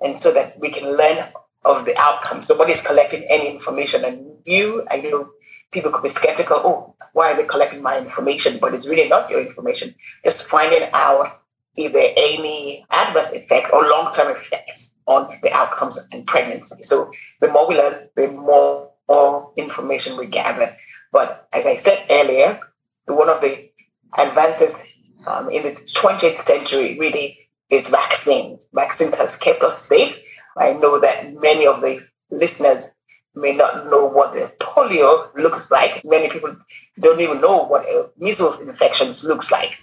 and 0.00 0.18
so 0.18 0.32
that 0.32 0.58
we 0.58 0.70
can 0.70 0.96
learn 0.96 1.28
of 1.64 1.84
the 1.84 1.96
outcome. 1.98 2.42
Somebody's 2.42 2.82
collecting 2.82 3.22
any 3.24 3.50
information, 3.50 4.04
and 4.04 4.26
you, 4.46 4.86
I 4.90 4.96
know 4.96 5.28
people 5.72 5.90
could 5.90 6.02
be 6.02 6.10
skeptical. 6.10 6.56
Oh, 6.56 6.94
why 7.12 7.32
are 7.32 7.36
they 7.36 7.44
collecting 7.44 7.82
my 7.82 7.98
information? 7.98 8.58
But 8.60 8.74
it's 8.74 8.88
really 8.88 9.08
not 9.08 9.30
your 9.30 9.40
information. 9.40 9.94
Just 10.24 10.46
finding 10.46 10.88
out 10.92 11.40
if 11.76 11.92
there 11.92 12.10
are 12.10 12.14
any 12.16 12.84
adverse 12.90 13.32
effect 13.32 13.72
or 13.72 13.88
long-term 13.88 14.34
effects 14.34 14.94
on 15.06 15.38
the 15.42 15.52
outcomes 15.52 15.98
in 16.12 16.24
pregnancy. 16.24 16.82
So 16.82 17.10
the 17.40 17.48
more 17.48 17.68
we 17.68 17.76
learn, 17.76 18.08
the 18.16 18.28
more, 18.28 18.90
more 19.08 19.52
information 19.56 20.16
we 20.16 20.26
gather. 20.26 20.76
But 21.12 21.48
as 21.52 21.66
I 21.66 21.76
said 21.76 22.06
earlier, 22.10 22.60
one 23.06 23.28
of 23.28 23.40
the 23.40 23.70
advances 24.16 24.78
um, 25.26 25.50
in 25.50 25.62
the 25.62 25.70
20th 25.70 26.38
century 26.40 26.98
really 26.98 27.38
is 27.70 27.88
vaccines. 27.88 28.66
Vaccines 28.72 29.14
has 29.14 29.36
kept 29.36 29.62
us 29.62 29.80
safe. 29.86 30.16
I 30.56 30.72
know 30.72 30.98
that 31.00 31.34
many 31.40 31.66
of 31.66 31.80
the 31.80 32.00
listeners 32.30 32.88
may 33.34 33.52
not 33.52 33.90
know 33.90 34.04
what 34.04 34.34
the 34.34 34.50
polio 34.58 35.34
looks 35.36 35.70
like. 35.70 36.04
Many 36.04 36.28
people 36.28 36.56
don't 36.98 37.20
even 37.20 37.40
know 37.40 37.64
what 37.64 37.86
measles 38.18 38.60
infections 38.60 39.24
looks 39.24 39.50
like 39.50 39.78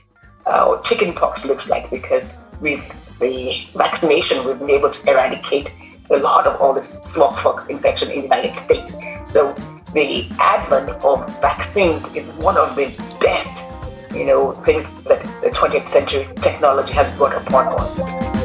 uh, 0.45 0.65
or 0.67 0.81
chickenpox 0.81 1.45
looks 1.45 1.69
like 1.69 1.89
because 1.89 2.39
with 2.61 2.83
the 3.19 3.65
vaccination, 3.75 4.45
we've 4.45 4.59
been 4.59 4.69
able 4.69 4.89
to 4.89 5.09
eradicate 5.09 5.71
a 6.09 6.17
lot 6.17 6.47
of 6.47 6.59
all 6.61 6.73
this 6.73 6.99
smallpox 7.03 7.65
infection 7.69 8.09
in 8.09 8.17
the 8.17 8.23
United 8.23 8.55
States. 8.55 8.95
So 9.25 9.53
the 9.93 10.29
advent 10.39 10.89
of 11.03 11.27
vaccines 11.41 12.05
is 12.15 12.27
one 12.35 12.57
of 12.57 12.75
the 12.75 12.87
best 13.19 13.69
you 14.13 14.25
know, 14.25 14.53
things 14.63 14.89
that 15.03 15.21
the 15.41 15.49
20th 15.49 15.87
century 15.87 16.27
technology 16.41 16.93
has 16.93 17.11
brought 17.17 17.35
upon 17.35 17.67
us. 17.79 18.36